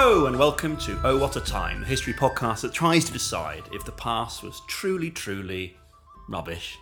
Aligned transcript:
Hello 0.00 0.26
and 0.26 0.38
welcome 0.38 0.76
to 0.76 0.96
Oh 1.02 1.18
What 1.18 1.34
a 1.34 1.40
Time, 1.40 1.80
the 1.80 1.86
history 1.86 2.12
podcast 2.12 2.60
that 2.60 2.72
tries 2.72 3.04
to 3.06 3.12
decide 3.12 3.64
if 3.72 3.84
the 3.84 3.90
past 3.90 4.44
was 4.44 4.62
truly, 4.68 5.10
truly 5.10 5.76
rubbish. 6.28 6.78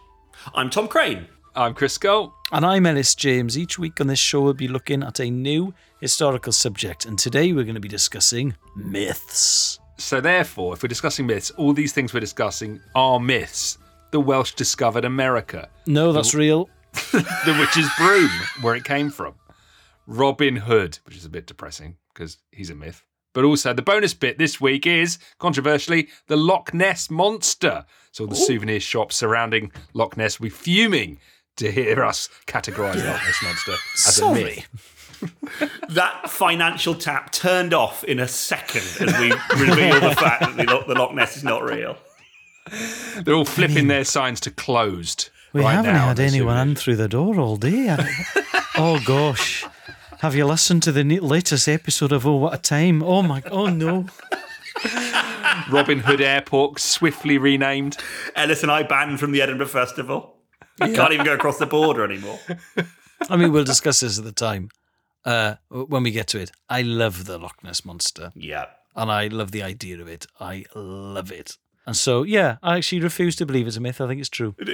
I'm 0.55 0.69
Tom 0.69 0.87
Craine. 0.87 1.27
I'm 1.55 1.73
Chris 1.73 1.95
Skull. 1.95 2.35
And 2.53 2.65
I'm 2.67 2.85
Elis 2.85 3.15
James. 3.15 3.57
Each 3.57 3.79
week 3.79 4.03
on 4.03 4.09
this 4.09 4.19
show, 4.19 4.43
we'll 4.43 4.53
be 4.53 4.69
looking 4.69 5.03
at 5.03 5.19
a 5.19 5.31
new 5.31 5.73
historical 5.99 6.53
subject. 6.53 7.07
And 7.07 7.19
today 7.19 7.55
we're 7.55 7.65
going 7.65 7.75
to 7.75 7.81
be 7.81 7.89
discussing 7.89 8.55
myths. 8.77 9.81
So, 9.97 10.21
therefore, 10.21 10.75
if 10.75 10.83
we're 10.83 10.89
discussing 10.89 11.27
myths, 11.27 11.51
all 11.53 11.73
these 11.73 11.95
things 11.95 12.13
we're 12.13 12.21
discussing 12.21 12.81
are 12.95 13.19
myths. 13.19 13.79
The 14.11 14.21
Welsh 14.21 14.53
discovered 14.53 15.07
America, 15.07 15.71
No, 15.87 16.13
that's 16.13 16.35
real. 16.35 16.69
the 16.93 17.57
witch's 17.59 17.89
broom, 17.97 18.29
where 18.61 18.75
it 18.75 18.85
came 18.85 19.09
from, 19.09 19.37
Robin 20.07 20.57
Hood, 20.57 20.99
which 21.07 21.17
is 21.17 21.25
a 21.25 21.31
bit 21.31 21.47
depressing 21.47 21.97
because 22.17 22.39
he's 22.51 22.71
a 22.71 22.75
myth. 22.75 23.05
But 23.37 23.45
also, 23.45 23.75
the 23.75 23.83
bonus 23.83 24.15
bit 24.15 24.39
this 24.39 24.63
week 24.63 24.87
is, 24.87 25.19
controversially, 25.39 26.09
the 26.27 26.39
Loch 26.39 26.73
Ness 26.73 27.11
Monster. 27.11 27.85
So, 28.11 28.25
all 28.25 28.29
the 28.29 28.35
souvenir 28.35 28.81
shops 28.81 29.15
surrounding 29.15 29.73
Loch 29.93 30.17
Ness 30.17 30.41
will 30.41 30.47
be 30.47 30.51
fuming 30.51 31.19
to 31.57 31.71
hear 31.71 32.03
us 32.03 32.31
categorise 32.47 32.97
Loch 32.97 33.23
Ness 33.23 33.43
Monster 33.43 33.75
as 34.09 34.19
a 34.21 34.33
myth. 34.33 34.69
That 35.91 36.31
financial 36.31 36.95
tap 36.95 37.31
turned 37.31 37.75
off 37.75 38.05
in 38.05 38.21
a 38.21 38.29
second 38.29 38.83
as 39.01 39.19
we 39.21 39.31
reveal 39.67 40.01
the 40.01 40.15
fact 40.15 40.41
that 40.41 40.57
the 40.57 40.65
Loch, 40.65 40.87
the 40.87 40.95
Loch 40.95 41.13
Ness 41.15 41.37
is 41.37 41.45
not 41.45 41.63
real. 41.63 41.99
They're 43.23 43.35
all 43.35 43.45
flipping 43.45 43.89
their 43.89 44.05
signs 44.05 44.41
to 44.41 44.51
closed. 44.51 45.29
We 45.53 45.61
right 45.61 45.73
haven't 45.75 45.93
now, 45.93 46.09
had 46.09 46.21
anyone 46.21 46.57
in 46.69 46.75
through 46.75 46.97
the 46.97 47.09
door 47.09 47.39
all 47.39 47.57
day. 47.57 47.95
Oh, 48.79 49.01
gosh. 49.07 49.65
Have 50.21 50.35
you 50.35 50.47
listened 50.47 50.83
to 50.85 50.93
the 50.93 51.05
latest 51.21 51.69
episode 51.69 52.13
of 52.13 52.27
Oh, 52.27 52.37
What 52.37 52.55
a 52.55 52.59
Time? 52.59 53.03
Oh, 53.03 53.23
my. 53.23 53.43
Oh, 53.51 53.67
no. 53.67 54.07
Robin 55.71 55.99
Hood 56.01 56.21
Airport, 56.21 56.81
swiftly 56.81 57.39
renamed. 57.39 57.97
Elis 58.35 58.63
and 58.63 58.73
I 58.73 58.83
banned 58.83 59.21
from 59.21 59.33
the 59.33 59.43
Edinburgh 59.43 59.67
Festival. 59.69 60.37
You 60.81 60.93
can't 60.95 61.13
even 61.13 61.25
go 61.27 61.35
across 61.35 61.59
the 61.59 61.67
border 61.67 62.05
anymore. 62.05 62.39
I 63.31 63.37
mean, 63.37 63.53
we'll 63.53 63.65
discuss 63.65 64.01
this 64.01 64.19
at 64.19 64.25
the 64.25 64.33
time 64.33 64.71
uh, 65.25 65.55
when 65.69 66.03
we 66.03 66.11
get 66.11 66.27
to 66.29 66.39
it. 66.41 66.51
I 66.69 66.83
love 66.83 67.25
the 67.27 67.39
Loch 67.39 67.63
Ness 67.63 67.85
Monster. 67.85 68.33
Yeah. 68.35 68.67
and 68.95 69.11
I 69.11 69.29
love 69.29 69.53
the 69.53 69.63
idea 69.63 70.01
of 70.01 70.09
it. 70.09 70.27
I 70.41 70.65
love 70.75 71.31
it. 71.33 71.57
And 71.87 71.97
so, 71.97 72.23
yeah, 72.25 72.57
I 72.63 72.77
actually 72.77 73.01
refuse 73.01 73.37
to 73.37 73.47
believe 73.47 73.67
it's 73.67 73.77
a 73.77 73.81
myth. 73.81 74.01
I 74.01 74.09
think 74.09 74.21
it's 74.21 74.29
true. 74.29 74.55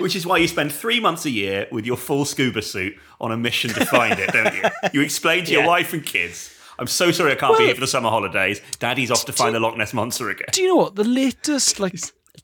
Which 0.00 0.16
is 0.16 0.26
why 0.26 0.38
you 0.38 0.48
spend 0.48 0.72
three 0.72 1.00
months 1.00 1.24
a 1.24 1.30
year 1.30 1.66
with 1.70 1.86
your 1.86 1.96
full 1.96 2.24
scuba 2.24 2.62
suit 2.62 2.96
on 3.20 3.32
a 3.32 3.36
mission 3.36 3.70
to 3.74 3.84
find 3.86 4.18
it, 4.18 4.32
don't 4.32 4.54
you? 4.54 4.62
You 4.92 5.00
explain 5.02 5.44
to 5.44 5.52
your 5.52 5.62
Yeah. 5.62 5.66
wife 5.68 5.92
and 5.92 6.04
kids, 6.04 6.52
I'm 6.78 6.86
so 6.86 7.10
sorry 7.10 7.32
I 7.32 7.36
can't 7.36 7.56
be 7.58 7.64
here 7.64 7.74
for 7.74 7.80
the 7.80 7.86
summer 7.86 8.10
holidays. 8.10 8.60
Daddy's 8.78 9.10
off 9.10 9.24
to 9.26 9.32
find 9.32 9.54
the 9.54 9.60
Loch 9.60 9.76
Ness 9.76 9.94
Monster 9.94 10.28
again. 10.30 10.48
Do 10.52 10.62
you 10.62 10.68
know 10.68 10.76
what? 10.76 10.94
The 10.96 11.04
latest, 11.04 11.80
like, 11.84 11.94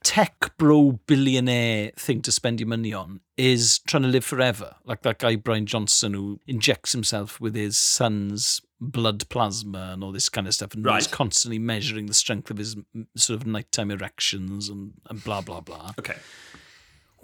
tech 0.02 0.56
bro 0.58 0.98
billionaire 1.06 1.92
thing 1.96 2.22
to 2.22 2.32
spend 2.32 2.58
your 2.58 2.68
money 2.68 2.92
on 2.94 3.20
is 3.36 3.78
trying 3.86 4.02
to 4.04 4.08
live 4.08 4.24
forever. 4.24 4.76
Like 4.84 5.02
that 5.02 5.18
guy, 5.18 5.36
Brian 5.36 5.66
Johnson, 5.66 6.14
who 6.14 6.40
injects 6.46 6.92
himself 6.92 7.40
with 7.40 7.54
his 7.54 7.76
son's 7.76 8.60
blood 8.80 9.28
plasma 9.28 9.90
and 9.92 10.02
all 10.02 10.10
this 10.12 10.28
kind 10.28 10.46
of 10.48 10.54
stuff 10.54 10.74
and 10.74 10.84
Right. 10.84 11.00
is 11.00 11.06
constantly 11.06 11.58
measuring 11.58 12.06
the 12.06 12.14
strength 12.14 12.50
of 12.50 12.56
his 12.56 12.74
mm, 12.74 13.06
sort 13.16 13.40
of 13.40 13.46
nighttime 13.46 13.90
erections 13.92 14.68
and, 14.68 14.94
and 15.08 15.22
blah, 15.22 15.40
blah, 15.40 15.60
blah. 15.60 15.92
Okay. 15.98 16.16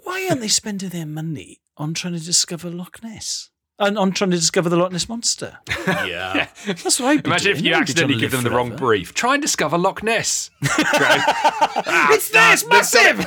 Why 0.09 0.25
aren't 0.27 0.41
they 0.41 0.47
spending 0.47 0.89
their 0.89 1.05
money 1.05 1.61
on 1.77 1.93
trying 1.93 2.13
to 2.13 2.19
discover 2.19 2.71
Loch 2.71 3.03
Ness? 3.03 3.51
And 3.77 3.95
on 3.95 4.11
trying 4.11 4.31
to 4.31 4.37
discover 4.37 4.67
the 4.67 4.75
Loch 4.75 4.91
Ness 4.91 5.07
Monster. 5.07 5.59
Yeah. 5.87 6.47
That's 6.65 6.99
what 6.99 7.09
I'd 7.09 7.23
be 7.23 7.29
Imagine 7.29 7.51
if 7.51 7.61
you 7.61 7.75
accidentally 7.75 8.19
give 8.19 8.31
them 8.31 8.43
live 8.43 8.51
the 8.51 8.57
wrong 8.57 8.75
brief. 8.75 9.13
Try 9.13 9.35
and 9.35 9.41
discover 9.41 9.77
Loch 9.77 10.01
Ness. 10.01 10.49
it's 10.63 10.73
ah, 10.79 12.07
this, 12.09 12.67
massive! 12.67 13.23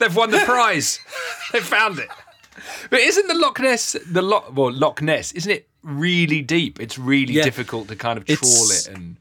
They've 0.00 0.14
won 0.16 0.32
the 0.32 0.38
prize. 0.38 0.98
They've 1.52 1.62
found 1.62 2.00
it. 2.00 2.08
But 2.90 3.00
isn't 3.00 3.28
the 3.28 3.34
Loch 3.34 3.60
Ness 3.60 3.96
the 4.10 4.22
Loch 4.22 4.52
well 4.52 4.72
Loch 4.72 5.00
Ness? 5.00 5.30
Isn't 5.30 5.52
it 5.52 5.68
really 5.84 6.42
deep? 6.42 6.80
It's 6.80 6.98
really 6.98 7.34
Yeah. 7.34 7.44
difficult 7.44 7.86
to 7.86 7.94
kind 7.94 8.18
of 8.18 8.24
trawl 8.24 8.34
It's- 8.40 8.88
it 8.88 8.94
and 8.96 9.16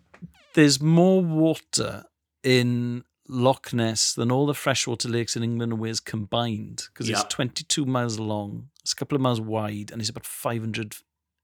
There's 0.55 0.81
more 0.81 1.21
water 1.21 2.05
in 2.43 3.03
Loch 3.27 3.73
Ness 3.73 4.13
than 4.13 4.31
all 4.31 4.45
the 4.45 4.53
freshwater 4.53 5.09
lakes 5.09 5.35
in 5.35 5.43
England 5.43 5.73
and 5.73 5.81
Wales 5.81 5.99
combined 5.99 6.83
because 6.93 7.09
Yeah. 7.09 7.21
it's 7.21 7.33
22 7.33 7.85
miles 7.85 8.19
long, 8.19 8.69
it's 8.81 8.93
a 8.93 8.95
couple 8.95 9.15
of 9.15 9.21
miles 9.21 9.41
wide, 9.41 9.91
and 9.91 9.99
it's 10.01 10.09
about 10.09 10.25
500. 10.25 10.97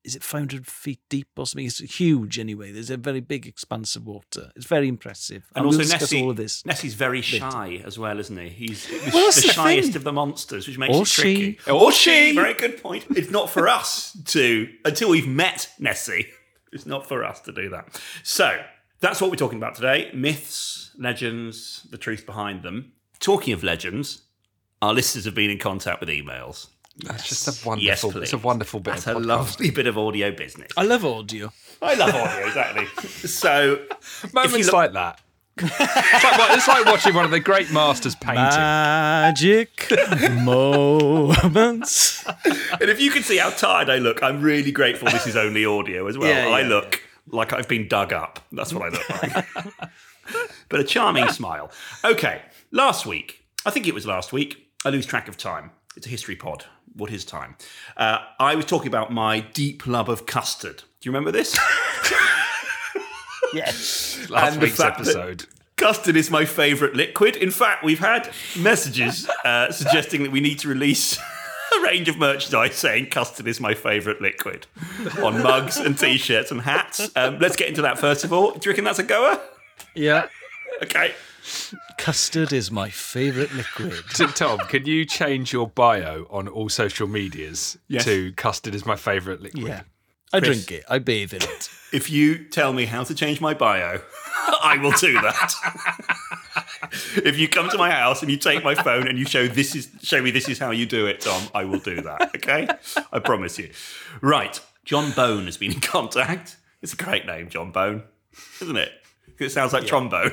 Is 0.04 0.16
it 0.16 0.24
500 0.24 0.66
feet 0.66 1.00
deep 1.10 1.28
or 1.38 1.46
something? 1.46 1.66
It's 1.68 1.78
huge 1.78 2.40
anyway. 2.40 2.72
There's 2.72 2.90
a 2.90 2.98
very 2.98 3.20
big 3.20 3.46
expanse 3.46 3.96
of 3.96 4.08
water. 4.08 4.52
It's 4.56 4.66
very 4.66 4.88
impressive. 4.88 5.44
And 5.56 5.64
we'll 5.64 5.76
also 5.76 5.84
discuss 5.84 6.02
Nessie, 6.12 6.24
all 6.24 6.32
of 6.32 6.38
this. 6.38 6.66
Nessie's 6.66 6.96
very 6.96 7.22
shy 7.22 7.84
as 7.86 8.00
well, 8.00 8.20
isn't 8.20 8.36
he? 8.36 8.50
He's 8.50 8.88
the, 8.88 9.12
Well, 9.14 9.32
the 9.32 9.42
the 9.42 9.54
shyest 9.54 9.88
thing. 9.90 9.96
of 9.98 10.04
the 10.04 10.12
monsters, 10.12 10.68
which 10.68 10.80
makes 10.80 10.96
Or 10.96 11.04
it 11.04 11.08
tricky. 11.08 11.60
she. 11.64 11.70
Or 11.72 11.92
she. 11.92 12.34
Very 12.34 12.56
good 12.56 12.82
point. 12.82 13.06
It's 13.12 13.30
not 13.30 13.52
for 13.52 13.68
us 13.68 14.18
to 14.26 14.70
until 14.86 15.10
we've 15.12 15.28
met 15.28 15.70
Nessie. 15.78 16.30
It's 16.74 16.88
not 16.88 17.08
for 17.08 17.24
us 17.24 17.40
to 17.42 17.52
do 17.52 17.70
that. 17.70 18.02
So 18.24 18.60
that's 19.02 19.20
what 19.20 19.30
we're 19.30 19.36
talking 19.36 19.58
about 19.58 19.76
today: 19.76 20.10
myths, 20.14 20.92
legends, 20.98 21.86
the 21.92 21.98
truth 21.98 22.26
behind 22.26 22.64
them. 22.64 22.94
Talking 23.20 23.54
of 23.54 23.64
legends, 23.64 24.22
our 24.82 24.94
listeners 24.94 25.26
have 25.26 25.36
been 25.36 25.50
in 25.50 25.60
contact 25.60 26.00
with 26.00 26.10
emails. 26.10 26.68
that's 27.00 27.28
just 27.30 27.48
a 27.48 27.68
wonderful 27.68 27.86
Yes, 27.86 28.04
it's 28.16 28.34
a 28.34 28.38
wonderful 28.38 28.80
bit 28.80 28.94
That's 28.96 29.08
of 29.08 29.18
a 29.18 29.20
podcast. 29.20 29.26
lovely 29.28 29.70
bit 29.72 29.88
of 29.88 29.98
audio 29.98 30.32
business. 30.32 30.72
I 30.78 30.84
love 30.84 31.06
audio. 31.06 31.52
I 31.82 31.94
love 31.96 32.14
audio, 32.16 32.48
exactly. 32.48 32.86
So 33.28 33.80
Moments 34.34 34.66
look- 34.68 34.74
like 34.74 34.94
that. 34.94 35.20
it's, 35.58 35.80
like, 35.80 36.58
it's 36.58 36.68
like 36.68 36.86
watching 36.86 37.14
one 37.14 37.26
of 37.26 37.32
the 37.32 37.40
great 37.40 37.72
masters 37.72 38.16
painting. 38.16 38.36
Magic 38.36 39.92
moments. 41.02 42.26
And 42.80 42.90
if 42.90 43.00
you 43.02 43.12
can 43.12 43.22
see 43.24 43.38
how 43.38 43.50
tired 43.50 43.90
I 43.90 43.98
look, 43.98 44.24
I'm 44.24 44.42
really 44.42 44.72
grateful 44.72 45.10
this 45.10 45.28
is 45.28 45.36
only 45.36 45.66
audio 45.66 46.08
as 46.08 46.18
well. 46.18 46.30
Yeah, 46.30 46.48
I 46.56 46.62
yeah, 46.62 46.68
look 46.68 47.02
like 47.28 47.54
I've 47.54 47.68
been 47.68 47.88
dug 47.88 48.14
up. 48.14 48.40
That's 48.52 48.74
what 48.74 48.84
I 48.84 48.90
look 48.90 49.10
like. 49.10 49.46
but 50.70 50.80
a 50.80 50.84
charming 50.84 51.28
smile. 51.30 51.72
Okay, 52.04 52.42
last 52.72 53.06
week, 53.06 53.46
I 53.66 53.72
think 53.72 53.88
it 53.88 53.94
was 53.94 54.06
last 54.06 54.34
week, 54.34 54.68
I 54.86 54.90
lose 54.90 55.06
track 55.06 55.28
of 55.28 55.38
time. 55.38 55.72
It's 55.96 56.08
a 56.08 56.10
history 56.10 56.36
pod. 56.36 56.66
What 56.94 57.12
is 57.12 57.24
time? 57.24 57.56
Uh, 57.96 58.20
I 58.40 58.56
was 58.56 58.66
talking 58.66 58.88
about 58.88 59.12
my 59.12 59.40
deep 59.40 59.88
love 59.88 60.10
of 60.10 60.26
custard. 60.26 60.78
Do 60.78 61.10
you 61.10 61.12
remember 61.12 61.32
this? 61.32 61.58
yes. 63.54 64.30
Last 64.30 64.54
and 64.54 64.62
week's 64.62 64.80
episode. 64.80 65.46
Custard 65.78 66.16
is 66.16 66.30
my 66.30 66.46
favourite 66.46 66.94
liquid. 66.94 67.36
In 67.36 67.50
fact, 67.50 67.84
we've 67.84 68.00
had 68.00 68.30
messages 68.60 69.28
uh, 69.46 69.72
suggesting 69.72 70.24
that 70.24 70.32
we 70.32 70.40
need 70.40 70.60
to 70.60 70.68
release 70.68 71.18
a 71.78 71.82
range 71.84 72.10
of 72.10 72.18
merchandise 72.18 72.76
saying 72.76 73.08
custard 73.10 73.48
is 73.48 73.60
my 73.60 73.74
favourite 73.74 74.22
liquid 74.22 74.68
on 75.22 75.42
mugs 75.42 75.78
and 75.78 75.98
t-shirts 75.98 76.52
and 76.52 76.62
hats. 76.62 77.10
Um, 77.16 77.40
let's 77.40 77.56
get 77.56 77.70
into 77.70 77.82
that 77.84 77.98
first 77.98 78.24
of 78.24 78.34
all. 78.34 78.52
Do 78.52 78.60
you 78.68 78.72
reckon 78.72 78.84
that's 78.84 79.00
a 79.00 79.04
goer? 79.04 79.40
Yeah. 79.96 80.28
Okay. 80.84 81.14
Custard 81.98 82.54
is 82.54 82.72
my 82.72 82.90
favourite 82.90 83.52
liquid. 83.54 83.94
T- 84.14 84.26
Tom, 84.36 84.60
can 84.60 84.86
you 84.86 85.06
change 85.06 85.52
your 85.54 85.68
bio 85.68 86.26
on 86.30 86.48
all 86.48 86.70
social 86.70 87.08
medias 87.08 87.78
Yes. 87.88 88.06
to 88.06 88.32
custard 88.34 88.76
is 88.76 88.86
my 88.86 88.96
favourite 88.96 89.42
liquid? 89.42 89.64
Yeah. 89.68 89.82
I 90.34 90.40
Chris. 90.40 90.66
drink 90.66 90.72
it. 90.82 90.86
I 90.90 91.00
bathe 91.00 91.34
in 91.34 91.42
it. 91.44 91.70
If 91.92 92.10
you 92.10 92.46
tell 92.46 92.72
me 92.74 92.86
how 92.86 93.04
to 93.04 93.14
change 93.14 93.42
my 93.42 93.54
bio, 93.54 94.02
I 94.64 94.78
will 94.82 94.92
do 94.94 95.14
that. 95.22 95.54
If 96.92 97.38
you 97.38 97.48
come 97.48 97.70
to 97.70 97.78
my 97.78 97.90
house 97.92 98.22
and 98.22 98.30
you 98.32 98.38
take 98.38 98.64
my 98.64 98.76
phone 98.76 99.08
and 99.08 99.18
you 99.18 99.26
show 99.26 99.48
this 99.48 99.76
is 99.76 99.90
show 100.02 100.22
me 100.22 100.32
this 100.32 100.48
is 100.50 100.60
how 100.60 100.72
you 100.72 100.86
do 100.86 101.06
it, 101.08 101.22
Tom, 101.22 101.42
I 101.54 101.64
will 101.66 101.80
do 101.80 102.02
that. 102.02 102.36
Okay? 102.36 102.68
I 103.12 103.20
promise 103.20 103.58
you. 103.60 103.72
Right. 104.22 104.60
John 104.84 105.12
Bone 105.12 105.46
has 105.46 105.58
been 105.58 105.72
in 105.74 105.80
contact. 105.80 106.58
It's 106.82 106.94
a 106.94 106.98
great 106.98 107.26
name, 107.26 107.50
John 107.50 107.72
Bone, 107.72 108.04
isn't 108.62 108.76
it? 108.78 108.92
It 109.40 109.50
sounds 109.50 109.74
like 109.74 109.86
trombone. 109.86 110.32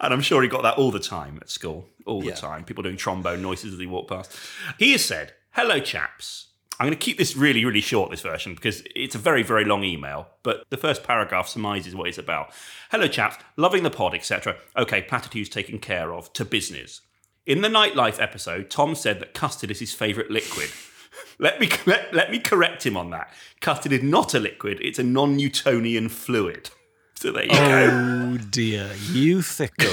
and 0.00 0.12
I'm 0.14 0.20
sure 0.20 0.42
he 0.42 0.48
got 0.48 0.62
that 0.62 0.76
all 0.78 0.90
the 0.90 1.00
time 1.00 1.38
at 1.40 1.50
school, 1.50 1.88
all 2.06 2.20
the 2.20 2.28
Yeah. 2.28 2.34
time. 2.34 2.64
People 2.64 2.82
doing 2.82 2.96
trombone 2.96 3.42
noises 3.42 3.74
as 3.74 3.80
he 3.80 3.86
walked 3.86 4.10
past. 4.10 4.36
He 4.78 4.92
has 4.92 5.04
said, 5.04 5.34
"Hello, 5.52 5.80
chaps." 5.80 6.47
I'm 6.80 6.86
going 6.86 6.96
to 6.96 7.04
keep 7.04 7.18
this 7.18 7.36
really, 7.36 7.64
really 7.64 7.80
short, 7.80 8.10
this 8.10 8.20
version, 8.20 8.54
because 8.54 8.84
it's 8.94 9.16
a 9.16 9.18
very, 9.18 9.42
very 9.42 9.64
long 9.64 9.82
email, 9.82 10.28
but 10.44 10.64
the 10.70 10.76
first 10.76 11.02
paragraph 11.02 11.48
surmises 11.48 11.94
what 11.94 12.08
it's 12.08 12.18
about. 12.18 12.52
Hello, 12.92 13.08
chaps, 13.08 13.36
loving 13.56 13.82
the 13.82 13.90
pod, 13.90 14.14
etc. 14.14 14.56
Okay, 14.76 15.02
platitudes 15.02 15.48
taken 15.48 15.80
care 15.80 16.12
of, 16.12 16.32
to 16.34 16.44
business. 16.44 17.00
In 17.46 17.62
the 17.62 17.68
nightlife 17.68 18.22
episode, 18.22 18.70
Tom 18.70 18.94
said 18.94 19.18
that 19.18 19.34
custard 19.34 19.72
is 19.72 19.80
his 19.80 19.92
favourite 19.92 20.30
liquid. 20.30 20.70
let, 21.40 21.58
me, 21.58 21.68
let, 21.86 22.14
let 22.14 22.30
me 22.30 22.38
correct 22.38 22.86
him 22.86 22.96
on 22.96 23.10
that. 23.10 23.32
Custard 23.60 23.92
is 23.92 24.04
not 24.04 24.32
a 24.34 24.38
liquid, 24.38 24.78
it's 24.80 25.00
a 25.00 25.04
non 25.04 25.36
Newtonian 25.36 26.08
fluid. 26.08 26.70
So 27.18 27.32
there 27.32 27.46
you 27.46 27.50
go. 27.50 27.88
Oh 27.90 28.36
dear, 28.48 28.92
you 29.10 29.38
thicko. 29.38 29.90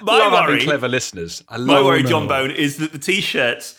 My 0.00 0.18
Love 0.18 0.32
having 0.32 0.54
worry, 0.54 0.62
clever 0.62 0.86
listeners. 0.86 1.42
I 1.48 1.56
my 1.56 1.82
worry. 1.82 2.04
John 2.04 2.28
Bone, 2.28 2.52
is 2.52 2.76
that 2.76 2.92
the 2.92 2.98
t 3.00 3.20
shirts 3.20 3.76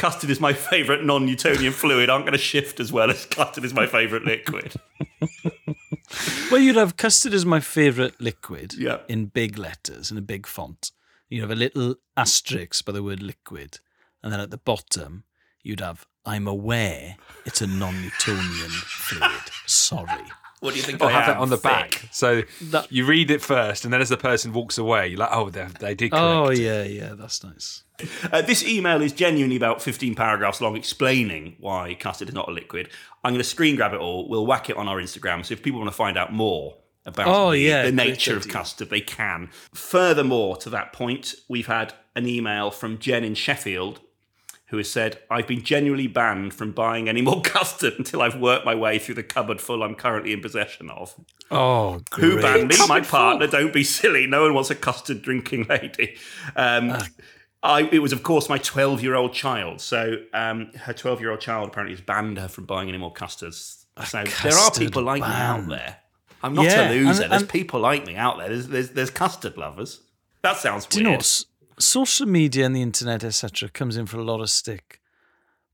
custard 0.00 0.30
is 0.30 0.40
my 0.40 0.52
favourite 0.52 1.04
non-Newtonian 1.04 1.72
fluid 1.72 2.08
aren't 2.10 2.24
going 2.24 2.32
to 2.32 2.38
shift 2.38 2.80
as 2.80 2.90
well 2.92 3.10
as 3.10 3.26
custard 3.26 3.64
is 3.64 3.74
my 3.74 3.86
favourite 3.86 4.24
liquid. 4.24 4.74
Well, 6.50 6.60
you'd 6.60 6.74
have 6.74 6.96
custard 6.96 7.32
as 7.34 7.46
my 7.46 7.60
favourite 7.60 8.20
liquid 8.20 8.74
Yeah. 8.74 8.98
in 9.08 9.26
big 9.26 9.56
letters 9.56 10.10
in 10.10 10.16
a 10.18 10.20
big 10.22 10.44
font. 10.44 10.90
You'd 11.28 11.42
have 11.42 11.52
a 11.52 11.54
little 11.54 11.94
asterisk 12.16 12.84
by 12.84 12.90
the 12.90 13.02
word 13.04 13.22
liquid. 13.22 13.78
And 14.22 14.32
then 14.32 14.40
at 14.40 14.50
the 14.50 14.58
bottom, 14.58 15.22
you'd 15.62 15.78
have, 15.78 16.06
I'm 16.26 16.48
aware 16.48 17.16
it's 17.46 17.62
a 17.62 17.68
non 17.68 17.94
Newtonian 18.02 18.70
fluid. 18.70 19.30
Sorry. 19.66 20.24
What 20.60 20.72
do 20.72 20.76
you 20.76 20.82
think? 20.82 21.00
Or 21.02 21.06
I 21.08 21.12
have 21.12 21.28
it 21.36 21.40
on 21.40 21.48
the 21.48 21.56
Thick. 21.56 21.62
back. 21.72 22.08
So 22.12 22.42
That- 22.62 22.90
you 22.92 23.06
read 23.06 23.30
it 23.30 23.40
first, 23.42 23.84
and 23.84 23.92
then 23.92 24.00
as 24.00 24.10
the 24.10 24.16
person 24.16 24.52
walks 24.52 24.76
away, 24.78 25.08
you're 25.08 25.18
like, 25.18 25.30
oh, 25.32 25.48
they, 25.50 25.66
they 25.80 25.94
did 25.94 26.10
correct. 26.12 26.22
Oh, 26.24 26.50
yeah, 26.50 26.82
yeah, 26.84 27.14
that's 27.14 27.42
nice. 27.42 27.82
Uh, 28.32 28.40
this 28.42 28.62
email 28.66 29.00
is 29.02 29.12
genuinely 29.12 29.56
about 29.56 29.82
15 29.82 30.14
paragraphs 30.14 30.60
long 30.60 30.76
explaining 30.76 31.56
why 31.60 31.94
custard 31.98 32.28
is 32.28 32.34
not 32.34 32.48
a 32.48 32.52
liquid. 32.52 32.88
I'm 33.24 33.32
going 33.32 33.40
to 33.42 33.44
screen 33.48 33.76
grab 33.76 33.92
it 33.92 34.00
all. 34.00 34.28
We'll 34.28 34.46
whack 34.46 34.70
it 34.70 34.76
on 34.76 34.86
our 34.88 34.96
Instagram. 34.98 35.44
So 35.44 35.52
if 35.52 35.62
people 35.62 35.80
want 35.80 35.90
to 35.92 35.96
find 35.96 36.16
out 36.18 36.32
more 36.32 36.76
about 37.06 37.26
Oh, 37.28 37.50
the, 37.52 37.58
yeah, 37.58 37.82
the 37.84 37.92
nature 37.92 38.36
of 38.36 38.48
custard, 38.48 38.88
they 38.90 39.00
can. 39.00 39.48
Furthermore, 39.74 40.56
to 40.58 40.70
that 40.70 40.92
point, 40.92 41.34
we've 41.48 41.66
had 41.66 41.94
an 42.14 42.26
email 42.26 42.70
from 42.70 42.98
Jen 42.98 43.24
in 43.24 43.34
Sheffield 43.34 44.00
who 44.70 44.76
has 44.78 44.90
said, 44.90 45.18
I've 45.30 45.46
been 45.46 45.62
genuinely 45.62 46.06
banned 46.06 46.54
from 46.54 46.72
buying 46.72 47.08
any 47.08 47.22
more 47.22 47.40
custard 47.44 47.94
until 47.98 48.22
I've 48.22 48.36
worked 48.36 48.64
my 48.64 48.74
way 48.74 48.98
through 48.98 49.16
the 49.16 49.22
cupboard 49.22 49.60
full 49.60 49.82
I'm 49.82 49.94
currently 49.94 50.32
in 50.32 50.40
possession 50.40 50.88
of. 50.90 51.14
Oh, 51.50 52.00
great. 52.10 52.24
Who 52.24 52.40
banned 52.40 52.68
me? 52.68 52.76
My 52.78 52.86
Cupboard 52.86 53.06
full. 53.06 53.18
partner. 53.18 53.46
Don't 53.48 53.72
be 53.72 53.84
silly. 54.00 54.26
No 54.26 54.42
one 54.42 54.54
wants 54.54 54.70
a 54.70 54.74
custard 54.74 55.22
drinking 55.22 55.66
lady. 55.68 56.16
Um, 56.56 56.96
I, 57.62 57.82
it 57.92 57.98
was, 57.98 58.12
of 58.12 58.22
course, 58.22 58.48
my 58.48 58.58
12 58.58 59.02
year 59.02 59.14
old 59.16 59.32
child. 59.34 59.80
So 59.80 60.16
um, 60.32 60.70
her 60.74 60.92
12 60.94 61.20
year 61.20 61.30
old 61.32 61.40
child 61.40 61.68
apparently 61.68 61.94
has 61.96 62.04
banned 62.04 62.38
her 62.38 62.48
from 62.48 62.64
buying 62.64 62.88
any 62.88 62.98
more 62.98 63.12
custards. 63.12 63.84
So 64.06 64.24
there 64.42 64.54
are 64.54 64.70
people 64.70 65.02
like 65.02 65.20
me 65.20 65.28
out 65.28 65.68
there. 65.68 65.96
I'm 66.42 66.54
not 66.54 66.64
Yeah, 66.64 66.90
a 66.90 66.94
loser. 66.94 67.24
and- 67.24 67.32
there's 67.32 67.42
people 67.44 67.80
like 67.80 68.06
me 68.06 68.16
out 68.16 68.38
there. 68.38 68.48
There's, 68.48 68.68
there's, 68.68 68.90
there's 68.90 69.10
custard 69.10 69.58
lovers. 69.58 70.00
That 70.42 70.56
sounds 70.56 70.86
Do 70.86 71.00
you 71.00 71.04
weird. 71.06 71.14
know, 71.16 71.20
s- 71.20 71.44
social 71.80 72.26
media 72.26 72.66
and 72.66 72.74
the 72.76 72.82
internet, 72.82 73.24
etc., 73.24 73.68
comes 73.68 73.96
in 73.96 74.06
for 74.06 74.18
a 74.18 74.24
lot 74.24 74.40
of 74.40 74.50
stick, 74.50 75.00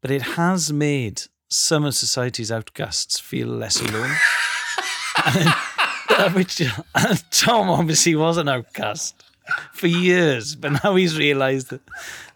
but 0.00 0.10
it 0.10 0.22
has 0.22 0.72
made 0.72 1.22
some 1.48 1.84
of 1.84 1.94
society's 1.94 2.50
outcasts 2.50 3.18
feel 3.20 3.48
less 3.48 3.80
alone. 3.80 4.10
and, 5.26 5.54
uh, 6.10 6.30
which 6.30 6.62
Tom 7.30 7.68
obviously 7.70 8.14
was 8.14 8.36
an 8.36 8.48
outcast 8.48 9.22
for 9.72 9.86
years, 9.86 10.54
but 10.56 10.82
now 10.84 10.94
he's 10.96 11.16
realised 11.18 11.70
that 11.70 11.80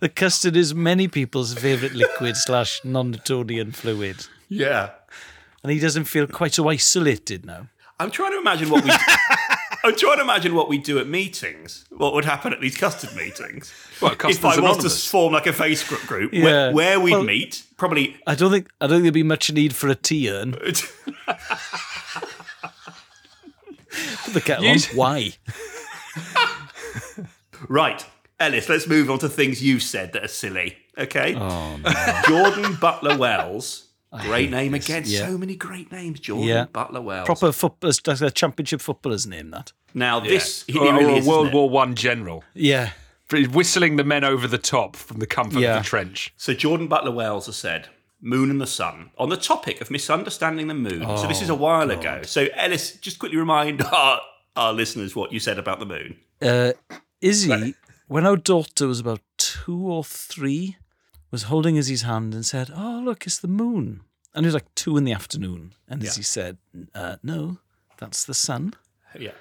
the 0.01 0.09
custard 0.09 0.57
is 0.57 0.75
many 0.75 1.09
people's 1.09 1.55
favourite 1.55 1.95
liquid 1.95 2.37
slash 2.37 2.81
non-Newtonian 2.85 3.73
fluid, 3.73 4.27
Yeah. 4.49 4.91
and 5.63 5.73
he 5.73 5.79
doesn't 5.81 6.05
feel 6.05 6.27
quite 6.27 6.55
so 6.55 6.69
isolated 6.69 7.45
now. 7.45 7.67
I'm 7.99 8.11
trying 8.11 8.33
to 8.33 8.39
imagine 8.39 8.71
what 8.71 8.85
we. 8.85 8.91
Oh, 9.85 9.89
I'm 9.89 9.97
trying 9.97 10.17
to 10.19 10.23
imagine 10.23 10.55
what 10.55 10.69
we'd 10.69 10.83
do 10.83 10.99
at 10.99 11.09
meetings. 11.09 11.87
What 11.91 12.13
would 12.15 12.27
happen 12.27 12.53
at 12.53 12.61
these 12.61 12.77
custard 12.77 13.15
meetings? 13.17 13.73
Well, 14.01 14.13
if 14.13 14.19
Custard's 14.19 14.57
I 14.57 14.61
was 14.63 14.79
to 15.05 15.11
form 15.11 15.35
like 15.35 15.47
a 15.47 15.53
Facebook 15.53 16.07
group 16.07 16.33
Yeah. 16.33 16.45
where, 16.45 16.73
where 16.73 17.01
we'd 17.01 17.13
Well- 17.13 17.23
meet, 17.25 17.65
probably 17.77 18.17
I 18.27 18.35
don't 18.35 18.51
think 18.51 18.69
I 18.81 18.87
don't 18.87 18.97
think 18.97 19.03
there'd 19.05 19.13
be 19.15 19.23
much 19.23 19.53
need 19.53 19.75
for 19.77 19.89
a 19.89 19.95
tea 19.95 20.31
urn. 20.31 20.53
Put 20.53 20.91
the 24.35 24.41
kettle 24.41 24.67
on. 24.69 24.79
Why? 24.95 25.33
Right, 27.69 28.03
Elis, 28.41 28.71
let's 28.71 28.87
move 28.89 29.11
on 29.11 29.19
to 29.19 29.29
things 29.29 29.63
you've 29.63 29.83
said 29.83 30.15
that 30.15 30.25
are 30.25 30.29
silly. 30.29 30.79
Okay? 30.97 31.35
Oh, 31.37 31.77
no. 31.77 32.23
Jordan 32.27 32.75
Butler 32.81 33.19
Wells. 33.19 33.89
Great 34.23 34.51
name 34.51 34.75
again. 34.75 35.05
yeah. 35.07 35.27
So 35.29 35.39
many 35.39 35.55
great 35.57 35.93
names. 35.93 36.21
Jordan 36.21 36.47
Yeah. 36.49 36.65
Butler 36.73 37.01
Wells. 37.01 37.27
Proper 37.27 37.53
football, 37.53 37.93
like 38.07 38.21
a 38.21 38.31
championship 38.31 38.81
footballer's 38.81 39.27
name. 39.27 39.51
That. 39.51 39.73
Now, 39.95 40.19
this 40.21 40.65
he 40.67 40.79
or, 40.79 40.89
or 40.89 40.95
really 40.95 41.19
a 41.21 41.25
World? 41.25 41.53
War 41.53 41.71
One 41.71 41.95
general. 41.95 42.43
Yeah. 42.55 42.91
Whistling 43.33 43.95
the 43.97 44.03
men 44.05 44.25
over 44.25 44.49
the 44.49 44.59
top 44.59 44.97
from 44.97 45.19
the 45.19 45.27
comfort 45.27 45.61
Yeah. 45.61 45.77
of 45.77 45.85
the 45.85 45.89
trench. 45.89 46.33
So, 46.37 46.53
Jordan 46.53 46.89
Butler 46.89 47.13
Wells 47.13 47.47
has 47.47 47.55
said, 47.57 47.89
Moon 48.21 48.51
and 48.51 48.61
the 48.61 48.67
Sun, 48.67 49.11
on 49.17 49.29
the 49.29 49.37
topic 49.37 49.81
of 49.81 49.91
misunderstanding 49.91 50.67
the 50.67 50.75
moon. 50.75 51.03
so, 51.17 51.27
this 51.29 51.41
is 51.41 51.49
a 51.49 51.55
while 51.55 51.91
ago. 51.93 52.23
So, 52.23 52.49
Elis, 52.55 52.97
just 52.97 53.21
quickly 53.21 53.39
remind 53.39 53.83
our, 53.93 54.21
our 54.57 54.73
listeners 54.73 55.15
what 55.15 55.33
you 55.33 55.39
said 55.39 55.59
about 55.61 55.79
the 55.79 55.87
moon. 55.87 56.17
Uh, 56.43 56.73
Izzy, 57.21 57.75
when 58.09 58.27
our 58.27 58.37
daughter 58.37 58.89
was 58.89 58.99
about 58.99 59.21
two 59.37 59.79
or 59.79 60.03
three, 60.03 60.77
was 61.31 61.45
holding 61.45 61.77
Izzy's 61.77 62.03
hand 62.03 62.35
and 62.35 62.45
said, 62.45 62.71
"Oh, 62.75 63.03
look, 63.05 63.27
it's 63.27 63.39
the 63.39 63.49
moon." 63.49 64.03
And 64.35 64.45
it 64.45 64.49
was 64.49 64.55
like 64.55 64.75
two 64.75 64.97
in 64.97 65.05
the 65.05 65.13
afternoon, 65.13 65.75
and 65.89 66.03
Izzy 66.05 66.23
said, 66.23 66.59
uh, 66.95 67.17
"No, 67.23 67.59
that's 67.99 68.25
the 68.25 68.35
sun 68.35 68.75
Yeah. 69.19 69.33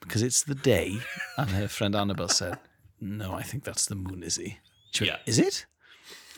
because 0.00 0.22
it's 0.22 0.42
the 0.42 0.54
day." 0.54 0.98
And 1.36 1.50
her 1.50 1.68
friend 1.68 1.94
Annabelle 1.94 2.28
said, 2.28 2.58
"No, 3.00 3.34
I 3.34 3.42
think 3.42 3.64
that's 3.64 3.86
the 3.86 3.94
moon, 3.96 4.22
Izzy." 4.22 4.60
She 4.92 5.04
went, 5.04 5.12
Yeah. 5.26 5.30
Is 5.30 5.38
it? 5.38 5.66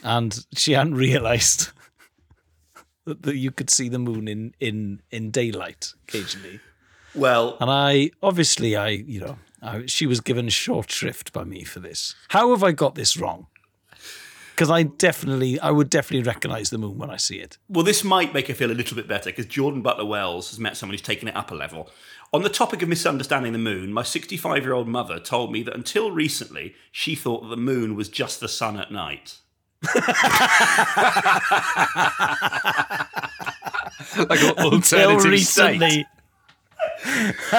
And 0.03 0.45
she 0.55 0.73
hadn't 0.73 0.95
realised 0.95 1.69
that, 3.05 3.23
that 3.23 3.37
you 3.37 3.51
could 3.51 3.69
see 3.69 3.89
the 3.89 3.99
moon 3.99 4.27
in 4.27 4.53
in 4.59 5.01
in 5.11 5.31
daylight 5.31 5.93
occasionally. 6.07 6.59
Well, 7.15 7.57
And 7.59 7.71
I, 7.71 8.11
obviously, 8.21 8.75
I, 8.75 8.89
you 8.89 9.19
know, 9.19 9.39
I, 9.61 9.85
she 9.87 10.05
was 10.05 10.19
given 10.21 10.49
short 10.49 10.91
shrift 10.91 11.33
by 11.33 11.45
me 11.45 11.63
for 11.63 11.79
this. 11.79 12.13
How 12.27 12.51
have 12.51 12.63
I 12.63 12.73
got 12.73 12.93
this 12.93 13.17
wrong? 13.17 13.47
Because 14.57 14.71
I 14.71 14.81
definitely, 14.81 15.59
I 15.59 15.69
would 15.69 15.87
definitely 15.87 16.23
recognise 16.23 16.71
the 16.71 16.79
moon 16.79 16.97
when 16.97 17.11
I 17.11 17.17
see 17.17 17.35
it. 17.35 17.59
Well, 17.69 17.85
this 17.85 18.03
might 18.03 18.33
make 18.33 18.47
her 18.47 18.55
feel 18.55 18.71
a 18.71 18.73
little 18.73 18.97
bit 18.97 19.07
better 19.07 19.29
because 19.29 19.45
Jordan 19.45 19.83
Butler 19.83 20.05
Wells 20.05 20.49
has 20.49 20.59
met 20.59 20.75
someone 20.75 20.95
who's 20.95 21.01
taken 21.03 21.27
it 21.27 21.35
up 21.35 21.51
a 21.51 21.55
level. 21.55 21.91
On 22.33 22.41
the 22.41 22.49
topic 22.49 22.81
of 22.81 22.89
misunderstanding 22.89 23.53
the 23.53 23.59
moon, 23.59 23.93
my 23.93 24.01
65 24.01 24.63
year 24.63 24.73
old 24.73 24.87
mother 24.87 25.19
told 25.19 25.51
me 25.51 25.61
that 25.61 25.75
until 25.75 26.09
recently, 26.09 26.73
she 26.91 27.13
thought 27.13 27.43
that 27.43 27.49
the 27.49 27.55
moon 27.55 27.95
was 27.95 28.09
just 28.09 28.39
the 28.39 28.47
sun 28.47 28.79
at 28.79 28.91
night. 28.91 29.37
Like 34.17 34.41
an 34.41 34.53
Until 34.57 35.11
alternative 35.11 35.39
state. 35.41 36.05
Recently, 37.07 37.35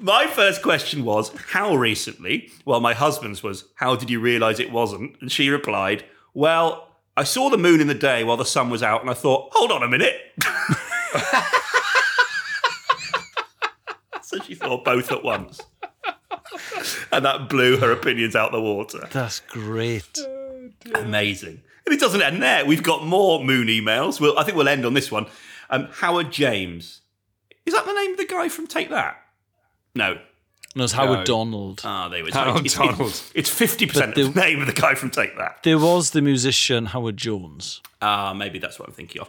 My 0.00 0.26
first 0.28 0.62
question 0.62 1.04
was, 1.04 1.30
How 1.48 1.74
recently? 1.74 2.50
Well, 2.64 2.80
my 2.80 2.94
husband's 2.94 3.42
was, 3.42 3.64
How 3.76 3.96
did 3.96 4.10
you 4.10 4.20
realise 4.20 4.58
it 4.58 4.72
wasn't? 4.72 5.16
And 5.20 5.30
she 5.30 5.48
replied, 5.50 6.04
Well, 6.34 6.88
I 7.16 7.24
saw 7.24 7.50
the 7.50 7.58
moon 7.58 7.80
in 7.80 7.86
the 7.86 7.94
day 7.94 8.24
while 8.24 8.36
the 8.36 8.44
sun 8.44 8.70
was 8.70 8.82
out, 8.82 9.00
and 9.02 9.10
I 9.10 9.14
thought, 9.14 9.50
Hold 9.52 9.72
on 9.72 9.82
a 9.82 9.88
minute. 9.88 10.16
so 14.22 14.38
she 14.40 14.54
thought 14.54 14.84
both 14.84 15.12
at 15.12 15.22
once. 15.22 15.60
And 17.12 17.24
that 17.24 17.48
blew 17.48 17.76
her 17.78 17.90
opinions 17.90 18.36
out 18.36 18.52
the 18.52 18.60
water. 18.60 19.08
that's 19.12 19.40
great. 19.40 20.18
Amazing. 20.94 21.62
And 21.84 21.94
it 21.94 22.00
doesn't 22.00 22.22
end 22.22 22.42
there. 22.42 22.64
We've 22.64 22.82
got 22.82 23.04
more 23.04 23.44
moon 23.44 23.66
emails. 23.68 24.20
We'll, 24.20 24.38
I 24.38 24.44
think 24.44 24.56
we'll 24.56 24.68
end 24.68 24.86
on 24.86 24.94
this 24.94 25.10
one. 25.10 25.26
Um, 25.68 25.88
Howard 25.92 26.30
James. 26.30 27.00
Is 27.70 27.76
that 27.76 27.86
the 27.86 27.92
name 27.92 28.10
of 28.10 28.16
the 28.16 28.26
guy 28.26 28.48
from 28.48 28.66
Take 28.66 28.90
That? 28.90 29.22
No. 29.94 30.18
No, 30.74 30.82
it's 30.82 30.92
Howard 30.92 31.20
No. 31.20 31.24
Donald. 31.24 31.80
Ah, 31.84 32.08
they 32.08 32.20
were. 32.20 32.30
Howard 32.32 32.66
it's, 32.66 32.74
Donald. 32.74 33.22
It's 33.36 33.48
fifty 33.48 33.86
percent 33.86 34.16
But 34.16 34.34
the 34.34 34.40
name 34.40 34.60
of 34.60 34.66
the 34.66 34.72
guy 34.72 34.96
from 34.96 35.10
Take 35.10 35.38
That. 35.38 35.62
There 35.62 35.78
was 35.78 36.10
the 36.10 36.20
musician 36.20 36.86
Howard 36.86 37.16
Jones. 37.16 37.80
Ah, 38.02 38.34
maybe 38.34 38.58
that's 38.58 38.80
what 38.80 38.88
I'm 38.88 38.94
thinking 38.96 39.20
of. 39.22 39.28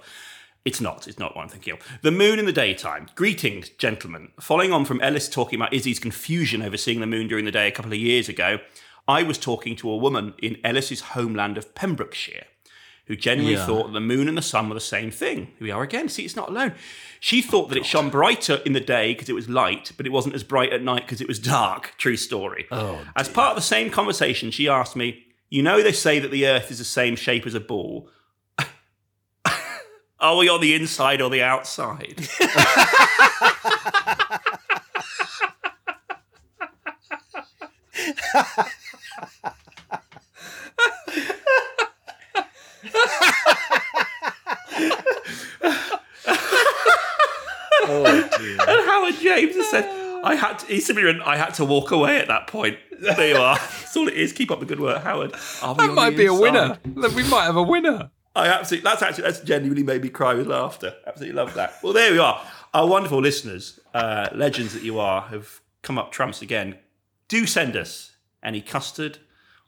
It's 0.65 0.81
not. 0.81 1.07
It's 1.07 1.19
not 1.19 1.35
what 1.35 1.43
I'm 1.43 1.49
thinking 1.49 1.73
of. 1.73 1.79
The 2.01 2.09
moon 2.09 2.39
in 2.39 2.45
the 2.45 2.51
daytime. 2.51 3.09
Greetings, 3.13 3.69
gentlemen. 3.69 4.29
Following 4.39 4.73
on 4.73 4.85
from 4.85 4.99
Elis 5.01 5.29
talking 5.29 5.59
about 5.59 5.71
Izzy's 5.71 5.99
confusion 5.99 6.63
over 6.63 6.77
seeing 6.77 6.99
the 6.99 7.05
moon 7.05 7.27
during 7.27 7.45
the 7.45 7.51
day 7.51 7.67
a 7.67 7.71
couple 7.71 7.91
of 7.91 7.99
years 7.99 8.27
ago, 8.27 8.57
I 9.07 9.21
was 9.21 9.37
talking 9.37 9.75
to 9.75 9.91
a 9.91 9.97
woman 9.97 10.33
in 10.41 10.57
Elis's 10.63 11.01
homeland 11.01 11.59
of 11.59 11.75
Pembrokeshire 11.75 12.45
who 13.11 13.17
genuinely 13.17 13.59
Yeah. 13.59 13.65
thought 13.65 13.91
the 13.91 13.99
moon 13.99 14.29
and 14.29 14.37
the 14.37 14.41
sun 14.41 14.69
were 14.69 14.73
the 14.73 14.79
same 14.79 15.11
thing. 15.11 15.47
Here 15.59 15.65
we 15.65 15.71
are 15.71 15.83
again. 15.83 16.07
See, 16.07 16.23
it's 16.23 16.37
not 16.37 16.47
alone. 16.47 16.71
She 17.19 17.43
oh, 17.45 17.51
thought 17.51 17.67
that 17.67 17.77
it 17.77 17.85
shone 17.85 18.09
brighter 18.09 18.61
in 18.65 18.71
the 18.71 18.79
day 18.79 19.13
because 19.13 19.27
it 19.27 19.35
was 19.35 19.49
light, 19.49 19.91
but 19.97 20.05
it 20.05 20.13
wasn't 20.13 20.33
as 20.33 20.45
bright 20.45 20.71
at 20.71 20.81
night 20.81 21.01
because 21.01 21.19
it 21.19 21.27
was 21.27 21.39
dark. 21.39 21.93
True 21.97 22.15
story. 22.15 22.67
Oh, 22.71 23.01
As 23.13 23.27
part 23.27 23.49
of 23.49 23.55
the 23.57 23.61
same 23.61 23.89
conversation, 23.89 24.49
she 24.49 24.69
asked 24.69 24.95
me, 24.95 25.25
You 25.49 25.61
know, 25.61 25.83
they 25.83 25.91
say 25.91 26.19
that 26.19 26.31
the 26.31 26.47
earth 26.47 26.71
is 26.71 26.77
the 26.77 26.85
same 26.85 27.17
shape 27.17 27.45
as 27.45 27.53
a 27.53 27.59
ball. 27.59 28.09
Are 30.21 30.37
we 30.37 30.47
on 30.47 30.61
the 30.61 30.73
inside 30.73 31.21
or 31.21 31.29
the 31.29 31.43
outside? 31.43 32.29
Oh 47.83 48.29
dear. 48.37 48.57
And 48.67 48.89
Howard 48.89 49.15
James 49.41 49.55
has 49.55 49.69
said, 49.69 49.85
I 50.23 50.35
had 50.35 50.59
to, 50.59 50.65
he 50.67 50.79
simply 50.79 51.03
went, 51.05 51.21
I 51.21 51.37
had 51.37 51.53
to 51.55 51.65
walk 51.65 51.91
away 51.91 52.19
at 52.19 52.27
that 52.27 52.47
point. 52.47 52.77
There 52.99 53.29
you 53.29 53.37
are. 53.37 53.55
That's 53.59 53.97
all 53.97 54.07
it 54.07 54.13
is. 54.13 54.31
Keep 54.33 54.51
up 54.51 54.59
the 54.59 54.65
good 54.65 54.79
work, 54.79 55.01
Howard. 55.03 55.33
Are 55.61 55.75
That 55.75 55.93
might 55.93 56.11
the 56.11 56.17
be 56.17 56.25
a 56.27 56.33
winner. 56.33 56.77
Look, 56.93 57.15
We 57.15 57.23
might 57.29 57.45
have 57.45 57.55
a 57.55 57.63
winner. 57.63 58.11
I 58.35 58.47
absolutely. 58.47 58.89
That's 58.89 59.01
actually 59.01 59.23
that's 59.23 59.41
genuinely 59.41 59.83
made 59.83 60.03
me 60.03 60.09
cry 60.09 60.33
with 60.35 60.47
laughter. 60.47 60.93
Absolutely 61.05 61.35
love 61.35 61.53
that. 61.55 61.73
Well, 61.83 61.91
there 61.91 62.11
we 62.13 62.19
are. 62.19 62.41
Our 62.73 62.87
wonderful 62.87 63.19
listeners, 63.19 63.77
uh, 63.93 64.29
legends 64.33 64.73
that 64.73 64.83
you 64.83 64.99
are, 64.99 65.23
have 65.23 65.59
come 65.81 65.97
up 65.97 66.11
trumps 66.13 66.41
again. 66.41 66.77
Do 67.27 67.45
send 67.45 67.75
us 67.75 68.15
any 68.41 68.61
custard 68.61 69.17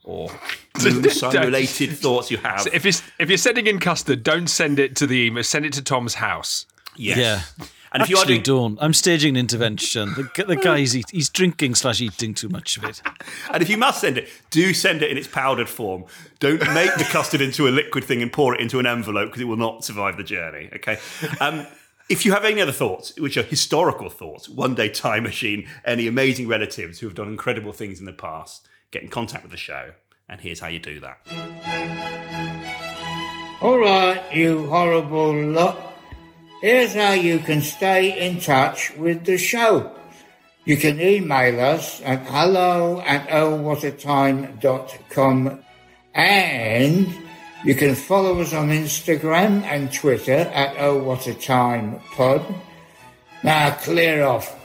or 0.02 0.30
moonshine-related 0.82 1.90
thoughts 1.90 2.30
you 2.30 2.36
have. 2.38 2.66
If 2.72 2.84
you're, 2.84 2.94
if 3.18 3.28
you're 3.28 3.36
sending 3.38 3.66
in 3.66 3.80
custard, 3.80 4.22
don't 4.22 4.46
send 4.48 4.78
it 4.78 4.96
to 4.96 5.06
the 5.06 5.16
email. 5.26 5.42
Send 5.44 5.66
it 5.66 5.72
to 5.74 5.82
Tom's 5.82 6.14
house. 6.14 6.66
yes. 6.96 7.18
Yeah. 7.18 7.66
And 7.94 8.02
if 8.02 8.10
you 8.10 8.16
are 8.16 8.22
Actually, 8.22 8.40
doing, 8.40 8.74
don't. 8.74 8.78
I'm 8.82 8.92
staging 8.92 9.36
an 9.36 9.40
intervention. 9.40 10.14
The, 10.14 10.44
the 10.48 10.56
guy's 10.56 10.96
eat, 10.96 11.06
he's 11.12 11.28
drinking 11.28 11.76
slash 11.76 12.00
eating 12.00 12.34
too 12.34 12.48
much 12.48 12.76
of 12.76 12.82
it. 12.82 13.00
and 13.52 13.62
if 13.62 13.70
you 13.70 13.76
must 13.76 14.00
send 14.00 14.18
it, 14.18 14.28
do 14.50 14.74
send 14.74 15.00
it 15.02 15.12
in 15.12 15.16
its 15.16 15.28
powdered 15.28 15.68
form. 15.68 16.04
Don't 16.40 16.58
make 16.74 16.92
the 16.96 17.04
custard 17.04 17.40
into 17.40 17.68
a 17.68 17.70
liquid 17.70 18.02
thing 18.02 18.20
and 18.20 18.32
pour 18.32 18.52
it 18.52 18.60
into 18.60 18.80
an 18.80 18.86
envelope 18.86 19.28
because 19.28 19.42
it 19.42 19.44
will 19.44 19.56
not 19.56 19.84
survive 19.84 20.16
the 20.16 20.24
journey. 20.24 20.70
Okay. 20.74 20.98
Um, 21.40 21.68
if 22.08 22.26
you 22.26 22.32
have 22.32 22.44
any 22.44 22.60
other 22.60 22.72
thoughts, 22.72 23.16
which 23.18 23.36
are 23.36 23.44
historical 23.44 24.10
thoughts, 24.10 24.48
one 24.48 24.74
day 24.74 24.88
time 24.88 25.22
machine, 25.22 25.68
any 25.84 26.08
amazing 26.08 26.48
relatives 26.48 26.98
who 26.98 27.06
have 27.06 27.14
done 27.14 27.28
incredible 27.28 27.72
things 27.72 28.00
in 28.00 28.06
the 28.06 28.12
past, 28.12 28.66
get 28.90 29.04
in 29.04 29.08
contact 29.08 29.44
with 29.44 29.52
the 29.52 29.56
show. 29.56 29.92
And 30.28 30.40
here's 30.40 30.58
how 30.58 30.66
you 30.68 30.80
do 30.80 30.98
that. 31.00 31.18
All 33.60 33.78
right, 33.78 34.20
you 34.34 34.66
horrible 34.66 35.32
lot. 35.32 35.93
Here's 36.64 36.94
how 36.94 37.12
you 37.12 37.40
can 37.40 37.60
stay 37.60 38.26
in 38.26 38.40
touch 38.40 38.96
with 38.96 39.26
the 39.26 39.36
show. 39.36 39.92
You 40.64 40.78
can 40.78 40.98
email 40.98 41.60
us 41.60 42.00
at 42.00 42.26
hello 42.26 43.02
at 43.02 43.28
ohwhatatime.com 43.28 45.62
and 46.14 47.14
you 47.66 47.74
can 47.74 47.94
follow 47.94 48.40
us 48.40 48.54
on 48.54 48.70
Instagram 48.70 49.62
and 49.64 49.92
Twitter 49.92 50.50
at 50.54 50.74
ohwhatatime.pod. 50.76 52.54
Now 53.42 53.70
clear 53.72 54.24
off. 54.24 54.58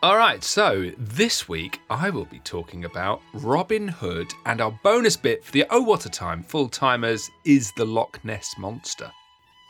All 0.00 0.16
right, 0.16 0.44
so 0.44 0.92
this 0.96 1.48
week 1.48 1.80
I 1.90 2.10
will 2.10 2.26
be 2.26 2.38
talking 2.38 2.84
about 2.84 3.20
Robin 3.34 3.88
Hood, 3.88 4.32
and 4.44 4.60
our 4.60 4.78
bonus 4.84 5.16
bit 5.16 5.44
for 5.44 5.50
the 5.50 5.64
Oh 5.70 5.82
What 5.82 6.06
a 6.06 6.08
Time 6.08 6.44
full 6.44 6.68
timers 6.68 7.28
is 7.44 7.72
the 7.76 7.84
Loch 7.84 8.24
Ness 8.24 8.54
Monster. 8.58 9.10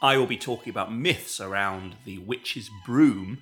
I 0.03 0.19
will 0.19 0.27
be 0.27 0.37
talking 0.37 0.71
about 0.71 0.93
myths 0.93 1.41
around 1.41 1.97
the 2.05 2.19
witch's 2.19 2.71
broom 2.85 3.39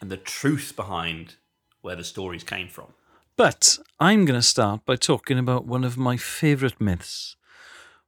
and 0.00 0.10
the 0.10 0.16
truth 0.16 0.74
behind 0.76 1.34
where 1.80 1.96
the 1.96 2.04
stories 2.04 2.44
came 2.44 2.68
from. 2.68 2.94
But 3.36 3.78
I'm 3.98 4.24
going 4.24 4.38
to 4.38 4.46
start 4.46 4.84
by 4.84 4.96
talking 4.96 5.38
about 5.38 5.66
one 5.66 5.84
of 5.84 5.96
my 5.96 6.16
favourite 6.16 6.80
myths, 6.80 7.36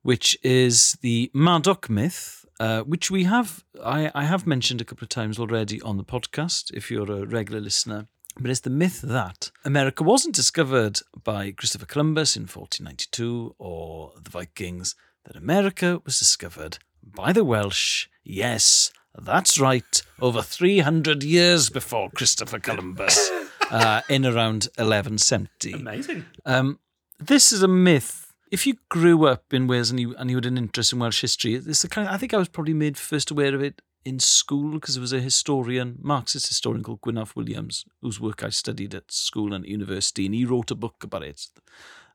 which 0.02 0.38
is 0.42 0.96
the 1.02 1.30
Madoc 1.34 1.90
myth, 1.90 2.46
uh, 2.60 2.82
which 2.82 3.10
we 3.10 3.24
have 3.24 3.64
I, 3.84 4.10
I 4.14 4.24
have 4.24 4.46
mentioned 4.46 4.80
a 4.80 4.84
couple 4.84 5.04
of 5.04 5.10
times 5.10 5.38
already 5.38 5.82
on 5.82 5.96
the 5.96 6.04
podcast. 6.04 6.72
If 6.72 6.90
you're 6.90 7.10
a 7.10 7.26
regular 7.26 7.60
listener. 7.60 8.06
But 8.40 8.52
it's 8.52 8.60
the 8.60 8.70
myth 8.70 9.00
that 9.02 9.50
America 9.64 10.04
wasn't 10.04 10.36
discovered 10.36 11.00
by 11.24 11.50
Christopher 11.50 11.86
Columbus 11.86 12.36
in 12.36 12.42
1492 12.42 13.56
or 13.58 14.12
the 14.22 14.30
Vikings, 14.30 14.94
that 15.24 15.34
America 15.34 16.00
was 16.04 16.20
discovered 16.20 16.78
by 17.14 17.32
the 17.32 17.44
Welsh. 17.44 18.06
Yes, 18.24 18.92
that's 19.16 19.58
right, 19.58 20.02
over 20.20 20.42
300 20.42 21.22
years 21.22 21.70
before 21.70 22.10
Christopher 22.10 22.58
Columbus, 22.58 23.30
uh, 23.70 24.02
in 24.08 24.24
around 24.24 24.68
1170. 24.76 25.72
Amazing. 25.72 26.24
Um, 26.46 26.78
this 27.18 27.52
is 27.52 27.62
a 27.62 27.68
myth. 27.68 28.32
If 28.50 28.66
you 28.66 28.76
grew 28.88 29.26
up 29.26 29.52
in 29.52 29.66
Wales 29.66 29.90
and 29.90 30.00
you 30.00 30.14
and 30.16 30.30
you 30.30 30.36
had 30.36 30.46
an 30.46 30.56
interest 30.56 30.92
in 30.92 31.00
Welsh 31.00 31.20
history, 31.20 31.54
it's 31.54 31.82
the 31.82 31.88
kind. 31.88 32.08
I 32.08 32.16
think 32.16 32.32
I 32.32 32.38
was 32.38 32.48
probably 32.48 32.74
made 32.74 32.96
first 32.96 33.30
aware 33.30 33.54
of 33.54 33.62
it 33.62 33.82
in 34.04 34.18
school 34.18 34.72
because 34.72 34.94
there 34.94 35.02
was 35.02 35.12
a 35.12 35.20
historian, 35.20 35.98
Marxist 36.00 36.48
historian 36.48 36.82
called 36.82 37.02
Gwyn 37.02 37.18
Alf 37.18 37.36
Williams, 37.36 37.84
whose 38.00 38.20
work 38.20 38.42
I 38.42 38.48
studied 38.48 38.94
at 38.94 39.12
school 39.12 39.52
and 39.52 39.64
at 39.64 39.70
university, 39.70 40.24
and 40.24 40.34
he 40.34 40.44
wrote 40.44 40.70
a 40.70 40.74
book 40.74 41.02
about 41.02 41.24
it. 41.24 41.46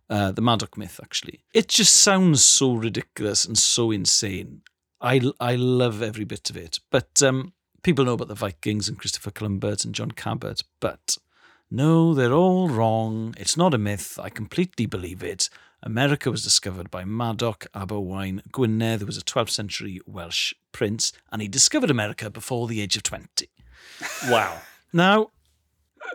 Uh, 0.09 0.31
the 0.31 0.41
Madoc 0.41 0.77
myth, 0.77 0.99
actually. 1.01 1.43
It 1.53 1.67
just 1.67 1.95
sounds 1.95 2.43
so 2.43 2.73
ridiculous 2.73 3.45
and 3.45 3.57
so 3.57 3.91
insane. 3.91 4.61
I, 5.03 5.21
I 5.39 5.55
love 5.55 6.01
every 6.01 6.23
bit 6.23 6.49
of 6.49 6.57
it. 6.57 6.79
But 6.89 7.21
um, 7.21 7.53
people 7.83 8.05
know 8.05 8.13
about 8.13 8.29
the 8.29 8.35
Vikings 8.35 8.87
and 8.87 8.97
Christopher 8.97 9.31
Columbus 9.31 9.83
and 9.85 9.93
John 9.93 10.11
Cabot, 10.11 10.63
but 10.79 11.17
no, 11.69 12.13
they're 12.13 12.33
all 12.33 12.69
wrong. 12.69 13.35
It's 13.37 13.57
not 13.57 13.73
a 13.73 13.77
myth. 13.77 14.17
I 14.21 14.29
completely 14.29 14.85
believe 14.85 15.21
it. 15.21 15.49
America 15.81 16.31
was 16.31 16.43
discovered 16.43 16.89
by 16.89 17.03
Madoc 17.03 17.67
ab 17.75 17.91
Owain 17.91 18.41
Gwynedd, 18.51 19.01
who 19.01 19.05
was 19.05 19.17
a 19.17 19.21
12th 19.21 19.49
century 19.49 19.99
Welsh 20.07 20.53
prince, 20.71 21.11
and 21.31 21.41
he 21.41 21.49
discovered 21.49 21.91
America 21.91 22.29
before 22.29 22.67
the 22.67 22.79
age 22.79 22.95
of 22.95 23.03
20. 23.03 23.49
Wow. 24.29 24.61
Now, 24.93 25.31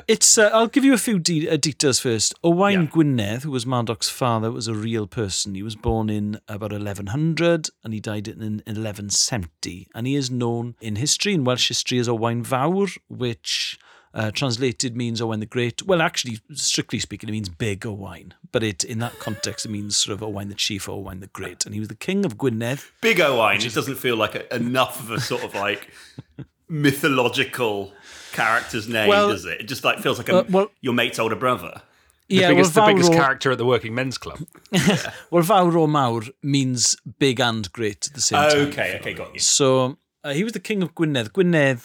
it's. 0.06 0.38
Uh, 0.38 0.50
I'll 0.52 0.66
give 0.68 0.84
you 0.84 0.94
a 0.94 0.98
few 0.98 1.18
de- 1.18 1.48
uh, 1.48 1.56
details 1.56 1.98
first. 2.00 2.34
Owain 2.44 2.82
Yeah. 2.82 2.86
Gwynedd, 2.88 3.42
who 3.42 3.50
was 3.50 3.66
Madoc's 3.66 4.08
father, 4.08 4.50
was 4.50 4.68
a 4.68 4.74
real 4.74 5.06
person. 5.06 5.54
He 5.54 5.62
was 5.62 5.76
born 5.76 6.08
in 6.10 6.40
about 6.48 6.72
1100 6.72 7.68
and 7.84 7.92
he 7.94 8.00
died 8.00 8.28
in 8.28 8.62
1170. 8.66 9.88
And 9.94 10.06
he 10.06 10.14
is 10.14 10.30
known 10.30 10.74
in 10.80 10.96
history, 10.96 11.34
in 11.34 11.44
Welsh 11.44 11.68
history, 11.68 11.98
as 11.98 12.08
Owain 12.08 12.44
Fawr, 12.44 12.88
which 13.08 13.78
uh, 14.14 14.30
translated 14.30 14.96
means 14.96 15.20
Owain 15.20 15.40
the 15.40 15.46
Great. 15.46 15.82
Well, 15.82 16.00
actually, 16.02 16.40
strictly 16.52 16.98
speaking, 16.98 17.28
it 17.28 17.32
means 17.32 17.48
big 17.48 17.86
Owain. 17.86 18.34
But 18.50 18.62
it 18.62 18.82
in 18.84 18.98
that 19.00 19.18
context, 19.18 19.66
it 19.66 19.70
means 19.70 19.96
sort 19.96 20.14
of 20.14 20.22
Owain 20.22 20.48
the 20.48 20.54
Chief 20.54 20.88
or 20.88 20.92
Owain 20.92 21.20
the 21.20 21.26
Great. 21.28 21.64
And 21.66 21.74
he 21.74 21.80
was 21.80 21.88
the 21.88 21.94
king 21.94 22.24
of 22.24 22.38
Gwynedd. 22.38 22.82
Big 23.00 23.20
Owain. 23.20 23.60
It 23.60 23.74
doesn't 23.74 23.96
feel 23.96 24.16
like 24.16 24.34
a, 24.34 24.54
enough 24.54 25.00
of 25.00 25.10
a 25.10 25.20
sort 25.20 25.44
of 25.44 25.54
like 25.54 25.90
mythological 26.68 27.92
character's 28.32 28.88
name, 28.88 29.08
Well, 29.08 29.28
does 29.28 29.44
it? 29.44 29.60
It 29.62 29.68
just 29.68 29.84
like 29.84 29.98
feels 30.00 30.18
like 30.18 30.28
a, 30.28 30.38
uh, 30.38 30.44
well- 30.48 30.70
your 30.80 30.94
mate's 30.94 31.18
older 31.18 31.36
brother. 31.36 31.82
The 32.28 32.34
yeah, 32.36 32.48
biggest, 32.48 32.76
well, 32.76 32.86
the 32.86 32.92
biggest 32.92 33.12
character 33.12 33.50
at 33.52 33.56
the 33.58 33.64
Working 33.64 33.94
Men's 33.94 34.18
Club. 34.18 34.40
yeah. 34.70 35.12
Well, 35.30 35.42
Fawr 35.42 35.74
or 35.74 35.88
Mawr 35.88 36.22
means 36.42 36.94
big 37.18 37.40
and 37.40 37.72
great 37.72 38.06
at 38.06 38.12
the 38.14 38.20
same 38.20 38.50
time. 38.50 38.68
Okay, 38.68 38.98
okay, 39.00 39.14
got 39.14 39.32
you. 39.32 39.40
So 39.40 39.96
uh, 40.22 40.34
he 40.34 40.44
was 40.44 40.52
the 40.52 40.60
king 40.60 40.82
of 40.82 40.94
Gwynedd. 40.94 41.32
Gwynedd 41.32 41.80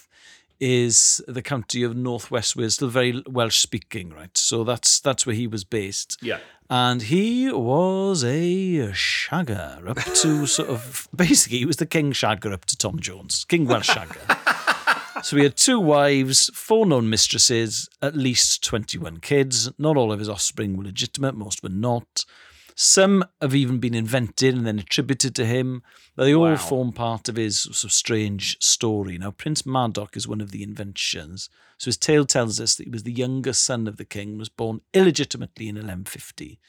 is 0.60 1.22
the 1.30 1.42
county 1.42 1.82
of 1.84 1.96
northwest 1.96 2.56
Wales, 2.58 2.74
still 2.76 2.90
very 2.90 3.24
Welsh 3.26 3.58
speaking, 3.58 4.10
right? 4.10 4.38
So 4.38 4.66
that's 4.66 5.00
that's 5.00 5.26
where 5.26 5.36
he 5.36 5.48
was 5.48 5.64
based. 5.64 6.18
Yeah. 6.22 6.40
And 6.70 7.04
he 7.04 7.52
was 7.52 8.24
a 8.24 8.92
shagger 8.94 9.88
up 9.88 9.98
to 10.16 10.46
sort 10.46 10.70
of 10.70 11.08
basically 11.16 11.60
he 11.60 11.66
was 11.66 11.78
the 11.78 11.86
king 11.86 12.12
shagger 12.12 12.52
up 12.52 12.66
to 12.66 12.78
Tom 12.78 13.00
Jones, 13.00 13.46
King 13.46 13.66
Welsh 13.66 13.90
shagger. 13.90 14.20
so 15.24 15.38
he 15.38 15.44
had 15.44 15.56
two 15.56 15.80
wives, 15.80 16.50
four 16.54 16.86
known 16.86 17.10
mistresses, 17.10 17.90
at 18.02 18.16
least 18.16 18.64
21 18.64 19.20
kids. 19.20 19.72
Not 19.78 19.98
all 19.98 20.12
of 20.12 20.20
his 20.20 20.30
offspring 20.30 20.78
were 20.78 20.84
legitimate, 20.84 21.36
most 21.36 21.64
were 21.64 21.70
not. 21.70 22.26
Some 22.76 23.24
have 23.42 23.54
even 23.54 23.80
been 23.80 23.94
invented 23.94 24.56
and 24.56 24.66
then 24.66 24.80
attributed 24.80 25.36
to 25.36 25.46
him. 25.46 25.84
They 26.18 26.34
all 26.34 26.44
Wow. 26.44 26.56
form 26.58 26.92
part 26.92 27.30
of 27.30 27.36
his 27.36 27.60
sort 27.60 27.84
of 27.84 27.92
strange 27.92 28.58
story. 28.60 29.18
Now, 29.18 29.32
Prince 29.32 29.62
Madoc 29.64 30.18
is 30.18 30.28
one 30.28 30.42
of 30.42 30.52
the 30.52 30.64
inventions. 30.64 31.50
So 31.78 31.86
his 31.86 31.98
tale 31.98 32.26
tells 32.26 32.60
us 32.60 32.76
that 32.76 32.86
he 32.86 32.90
was 32.90 33.04
the 33.04 33.12
younger 33.12 33.54
son 33.54 33.88
of 33.88 33.98
the 33.98 34.06
king 34.06 34.30
and 34.30 34.40
was 34.40 34.50
born 34.50 34.82
illegitimately 34.94 35.68
in 35.68 35.76
1150. 35.76 36.60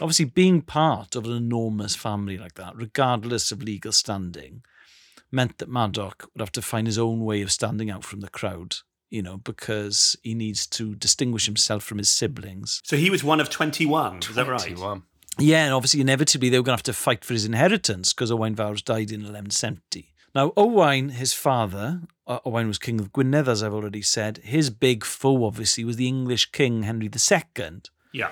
Obviously, 0.00 0.24
being 0.24 0.62
part 0.62 1.14
of 1.14 1.24
an 1.26 1.32
enormous 1.32 1.94
family 1.94 2.36
like 2.36 2.54
that, 2.54 2.74
regardless 2.74 3.52
of 3.52 3.62
legal 3.62 3.92
standing, 3.92 4.62
meant 5.34 5.58
that 5.58 5.68
Madoc 5.68 6.26
would 6.32 6.40
have 6.40 6.52
to 6.52 6.62
find 6.62 6.86
his 6.86 6.98
own 6.98 7.20
way 7.24 7.42
of 7.42 7.50
standing 7.52 7.90
out 7.90 8.04
from 8.04 8.20
the 8.20 8.28
crowd, 8.30 8.76
you 9.10 9.22
know, 9.22 9.36
because 9.38 10.16
he 10.22 10.34
needs 10.34 10.66
to 10.68 10.94
distinguish 10.94 11.46
himself 11.46 11.82
from 11.84 11.98
his 11.98 12.08
siblings. 12.10 12.80
So 12.84 12.96
he 12.96 13.10
was 13.10 13.22
one 13.24 13.40
of 13.40 13.50
21. 13.50 14.18
Is 14.20 14.34
that 14.34 14.46
right? 14.46 14.60
21. 14.60 15.02
Yeah, 15.38 15.64
and 15.64 15.74
obviously, 15.74 16.00
inevitably, 16.00 16.48
they 16.48 16.58
were 16.58 16.62
going 16.62 16.74
to 16.76 16.78
have 16.78 16.82
to 16.84 16.92
fight 16.92 17.24
for 17.24 17.32
his 17.32 17.44
inheritance 17.44 18.12
because 18.12 18.30
Owain 18.30 18.54
Fawr 18.54 18.76
died 18.76 19.10
in 19.10 19.20
1170. 19.22 20.12
Now, 20.34 20.52
Owain, 20.56 21.10
his 21.10 21.32
father, 21.32 22.02
uh, 22.26 22.38
Owain 22.44 22.68
was 22.68 22.78
king 22.78 23.00
of 23.00 23.12
Gwynedd, 23.12 23.48
as 23.48 23.62
I've 23.62 23.74
already 23.74 24.02
said. 24.02 24.38
His 24.44 24.70
big 24.70 25.04
foe, 25.04 25.44
obviously, 25.44 25.84
was 25.84 25.96
the 25.96 26.08
English 26.08 26.50
king 26.52 26.84
Henry 26.84 27.06
II, 27.08 27.80
Yeah. 28.12 28.30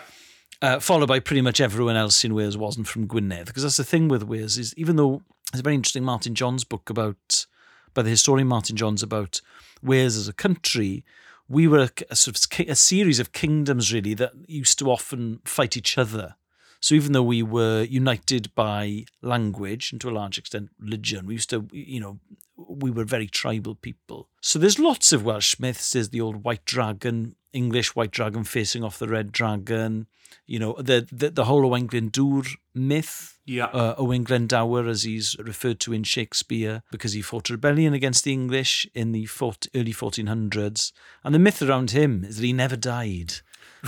uh, 0.61 0.79
followed 0.81 1.07
by 1.09 1.19
pretty 1.21 1.43
much 1.43 1.61
everyone 1.61 1.97
else 1.97 2.25
in 2.25 2.35
Wales 2.35 2.57
wasn't 2.57 2.87
from 2.89 3.07
Gwynedd. 3.07 3.47
Because 3.47 3.63
that's 3.65 3.77
the 3.77 3.85
thing 3.85 4.09
with 4.09 4.23
Wales 4.25 4.59
is 4.59 4.73
even 4.77 4.97
though 4.97 5.23
there's 5.53 5.61
a 5.61 5.63
very 5.63 5.75
interesting 5.75 6.05
Martin 6.05 6.35
Johnes 6.35 6.67
book 6.67 6.89
about, 6.89 7.47
by 7.95 8.03
the 8.03 8.11
historian 8.11 8.49
Martin 8.49 8.77
Johnes 8.77 9.03
about 9.03 9.41
Wales 9.83 10.17
as 10.17 10.27
a 10.27 10.33
country, 10.33 11.05
we 11.49 11.69
were 11.69 11.83
a, 11.83 11.91
a 12.11 12.17
sort 12.17 12.37
of 12.39 12.69
a 12.69 12.75
series 12.75 13.21
of 13.21 13.33
kingdoms 13.33 13.93
really 13.93 14.15
that 14.15 14.33
used 14.47 14.79
to 14.79 14.91
often 14.91 15.41
fight 15.45 15.77
each 15.77 15.99
other. 15.99 16.37
So 16.81 16.95
even 16.95 17.13
though 17.13 17.23
we 17.23 17.43
were 17.43 17.83
united 17.83 18.53
by 18.55 19.05
language 19.21 19.93
and 19.93 20.01
to 20.01 20.09
a 20.09 20.11
large 20.11 20.39
extent 20.39 20.71
religion, 20.81 21.27
we 21.27 21.35
used 21.35 21.51
to, 21.51 21.69
you 21.71 22.01
know, 22.01 22.19
we 22.57 22.91
were 22.91 23.05
very 23.05 23.29
tribal 23.29 23.75
people. 23.75 24.29
So 24.41 24.59
there's 24.59 24.79
lots 24.79 25.13
of 25.13 25.25
Welsh 25.25 25.61
myths. 25.61 25.93
There's 25.93 26.09
the 26.09 26.21
old 26.21 26.45
white 26.45 26.65
dragon 26.65 27.37
English 27.53 27.95
white 27.95 28.11
dragon 28.11 28.45
facing 28.45 28.83
off 28.85 28.99
the 28.99 29.09
red 29.09 29.33
dragon. 29.33 30.07
You 30.47 30.59
know, 30.59 30.75
the 30.79 31.07
the, 31.11 31.31
the 31.31 31.45
whole 31.45 31.65
Owain 31.65 31.89
Glyndŵr 31.89 32.49
myth. 32.75 33.39
Yeah. 33.45 33.67
Uh, 33.67 33.95
Owain 33.99 34.23
Glendower, 34.23 34.87
as 34.87 35.03
he's 35.03 35.37
referred 35.39 35.81
to 35.81 35.93
in 35.93 36.05
Shakespeare, 36.05 36.83
because 36.93 37.13
he 37.13 37.23
fought 37.23 37.51
a 37.51 37.55
rebellion 37.55 37.93
against 37.93 38.25
the 38.25 38.33
English 38.33 38.87
in 38.95 39.13
the 39.13 39.27
fort- 39.27 39.67
early 39.75 39.93
1400s. 39.93 40.93
And 41.25 41.35
the 41.35 41.41
myth 41.41 41.61
around 41.61 41.91
him 41.91 42.25
is 42.25 42.37
that 42.37 42.45
he 42.45 42.53
never 42.53 42.77
died 42.77 43.35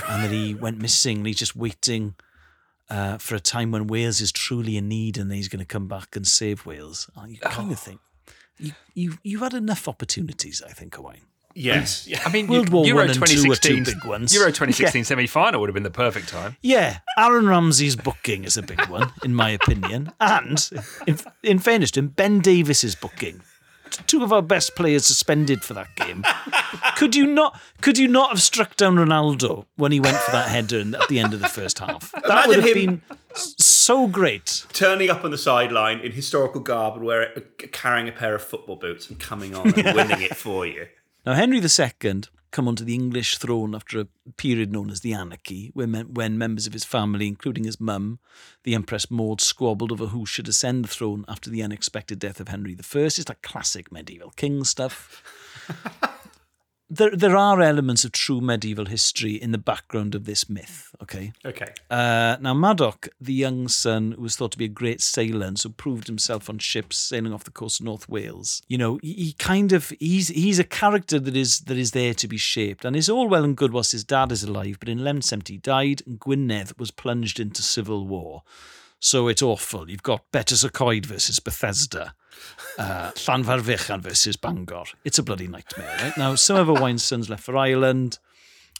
and 0.09 0.25
that 0.25 0.33
he 0.33 0.55
went 0.61 0.81
missing 0.81 1.19
and 1.19 1.27
he's 1.29 1.39
just 1.39 1.55
waiting 1.55 2.17
uh, 2.91 3.19
for 3.19 3.37
a 3.37 3.41
time 3.41 3.71
when 3.71 3.87
Wales 3.87 4.21
is 4.21 4.33
truly 4.33 4.77
in 4.77 4.89
need 4.89 5.17
and 5.17 5.33
he's 5.33 5.49
going 5.49 5.61
to 5.61 5.65
come 5.65 5.89
back 5.89 6.17
and 6.17 6.27
save 6.27 6.67
Wales. 6.67 7.09
And 7.17 7.33
you 7.33 7.39
kind 7.39 7.73
of 7.73 7.79
think, 7.79 8.01
you, 8.59 8.73
you, 8.95 9.19
you've 9.23 9.41
had 9.41 9.55
enough 9.55 9.89
opportunities, 9.89 10.63
I 10.67 10.73
think, 10.73 10.99
Owain. 10.99 11.23
Yes. 11.55 12.07
Yeah. 12.07 12.21
I 12.25 12.31
mean, 12.33 12.47
World 12.49 12.69
War 12.71 12.85
Euro 12.87 13.01
One 13.01 13.11
and 13.11 13.15
Two 13.27 13.49
were 13.49 13.55
two 13.57 13.77
2016 13.77 13.85
big 13.85 14.05
ones. 14.05 14.35
Euro 14.35 14.49
2016 14.49 15.05
semi 15.05 15.27
final 15.27 15.61
would 15.61 15.69
have 15.69 15.75
been 15.75 15.83
the 15.85 15.91
perfect 15.91 16.29
time. 16.29 16.57
Yeah, 16.63 16.99
Aaron 17.19 17.47
Ramsey's 17.47 17.97
booking 17.97 18.45
is 18.45 18.57
a 18.57 18.63
big 18.63 18.85
one, 18.89 19.13
in 19.25 19.35
my 19.35 19.51
opinion. 19.51 20.13
And 20.21 20.69
in, 21.07 21.19
in 21.43 21.59
fairness 21.59 21.91
to 21.93 22.01
him, 22.01 22.09
Ben 22.09 22.41
Davies's 22.41 22.95
booking. 22.95 23.43
Two 24.09 24.25
of 24.25 24.33
our 24.33 24.43
best 24.43 24.75
players 24.75 25.07
suspended 25.07 25.63
for 25.63 25.73
that 25.75 25.95
game. 25.95 26.25
Could 26.97 27.15
you 27.15 27.27
not? 27.29 27.61
Could 27.81 27.97
you 27.97 28.09
not 28.09 28.31
have 28.31 28.43
struck 28.43 28.75
down 28.77 28.97
Ronaldo 28.97 29.67
when 29.77 29.93
he 29.93 30.01
went 30.01 30.17
for 30.17 30.33
that 30.33 30.49
header 30.49 30.81
at 31.01 31.09
the 31.09 31.21
end 31.21 31.33
of 31.33 31.39
the 31.41 31.49
first 31.49 31.79
half? 31.79 32.11
That 32.27 32.49
would 32.49 32.57
have 32.57 32.67
him- 32.77 33.03
been 33.07 33.19
so 33.37 34.09
great. 34.09 34.67
Turning 34.73 35.11
up 35.11 35.25
on 35.25 35.31
the 35.31 35.39
sideline 35.39 36.01
in 36.01 36.11
historical 36.11 36.61
garb 36.61 36.97
and 36.97 37.05
wear, 37.05 37.33
uh, 37.37 37.41
carrying 37.71 38.09
a 38.09 38.13
pair 38.13 38.35
of 38.35 38.43
football 38.43 38.75
boots 38.77 39.09
and 39.09 39.21
coming 39.21 39.55
on 39.55 39.67
and 39.69 39.77
winning 39.97 40.23
it 40.23 40.35
for 40.37 40.67
you. 40.67 40.87
Now, 41.27 41.35
Henry 41.35 41.59
II 41.59 42.23
come 42.51 42.69
onto 42.69 42.85
the 42.85 42.95
English 42.95 43.39
throne 43.39 43.75
after 43.75 43.99
a 43.99 44.07
period 44.37 44.71
known 44.71 44.91
as 44.91 45.01
the 45.01 45.13
Anarchy, 45.13 45.71
when, 45.75 45.93
when 46.15 46.39
members 46.39 46.67
of 46.67 46.73
his 46.73 46.85
family, 46.85 47.27
including 47.27 47.65
his 47.65 47.81
mum, 47.81 48.21
the 48.63 48.75
Empress 48.75 49.11
Maud, 49.11 49.41
squabbled 49.41 49.91
over 49.91 50.07
who 50.07 50.25
should 50.27 50.47
ascend 50.49 50.85
the 50.85 50.89
throne 50.89 51.25
after 51.27 51.51
the 51.51 51.63
unexpected 51.63 52.19
death 52.19 52.41
of 52.41 52.49
Henry 52.49 52.77
I. 52.79 52.99
It's 52.99 53.29
like 53.29 53.43
classic 53.43 53.91
medieval 53.91 54.31
king 54.31 54.65
stuff. 54.65 55.23
there, 56.91 57.11
there 57.11 57.37
are 57.37 57.61
elements 57.61 58.05
of 58.05 58.13
true 58.13 58.41
medieval 58.41 58.87
history 58.87 59.35
in 59.35 59.53
the 59.53 59.59
background 59.59 60.15
of 60.15 60.27
this 60.27 60.49
myth, 60.49 60.95
okay? 61.03 61.33
Okay. 61.45 61.73
Uh, 61.91 62.37
now, 62.41 62.55
Madoc, 62.55 63.09
the 63.21 63.33
young 63.33 63.69
son 63.69 64.13
who 64.13 64.23
was 64.23 64.37
thought 64.37 64.53
to 64.53 64.59
be 64.59 64.67
a 64.67 64.69
great 64.69 65.01
sailor 65.01 65.47
and 65.47 65.59
so 65.59 65.71
proved 65.71 66.07
himself 66.07 66.51
on 66.51 66.59
ships 66.59 66.97
sailing 66.99 67.33
off 67.33 67.45
the 67.45 67.51
coast 67.51 67.81
of 67.81 67.87
North 67.87 68.09
Wales, 68.09 68.63
you 68.69 68.77
know, 68.77 68.99
he, 69.03 69.15
he 69.15 69.33
kind 69.33 69.73
of 69.73 69.93
he's 69.99 70.29
he's 70.29 70.59
a 70.59 70.65
character 70.65 71.19
that 71.19 71.37
is 71.37 71.61
that 71.61 71.79
is 71.79 71.93
there 71.93 72.15
to 72.15 72.29
be 72.29 72.37
shaped, 72.37 72.85
and 72.85 72.95
it's 72.95 73.09
all 73.09 73.29
well 73.29 73.45
and 73.45 73.57
good 73.57 73.73
whilst 73.73 73.93
his 73.93 74.05
dad 74.05 74.31
is 74.31 74.45
alive, 74.45 74.77
but 74.79 74.89
in 74.89 74.99
1170 74.99 75.55
he 75.55 75.59
died, 75.59 76.03
and 76.07 76.21
Gwynedd 76.21 76.79
was 76.79 76.91
plunged 76.91 77.41
into 77.41 77.63
civil 77.63 78.07
war. 78.07 78.43
So 79.05 79.29
it's 79.29 79.43
awful. 79.43 79.91
You've 79.91 80.03
got 80.03 80.33
Betis 80.33 80.65
Acoed 80.65 81.05
versus 81.05 81.39
Bethesda. 81.39 82.15
Uh, 82.79 83.11
Llanfair 83.11 84.01
versus 84.01 84.37
Bangor. 84.37 84.85
It's 85.05 85.19
a 85.19 85.23
bloody 85.23 85.47
nightmare, 85.47 85.95
right? 86.01 86.17
Now, 86.17 86.37
some 86.37 86.71
of 86.71 87.01
sons 87.03 87.29
left 87.29 87.43
for 87.43 87.55
Ireland. 87.55 88.19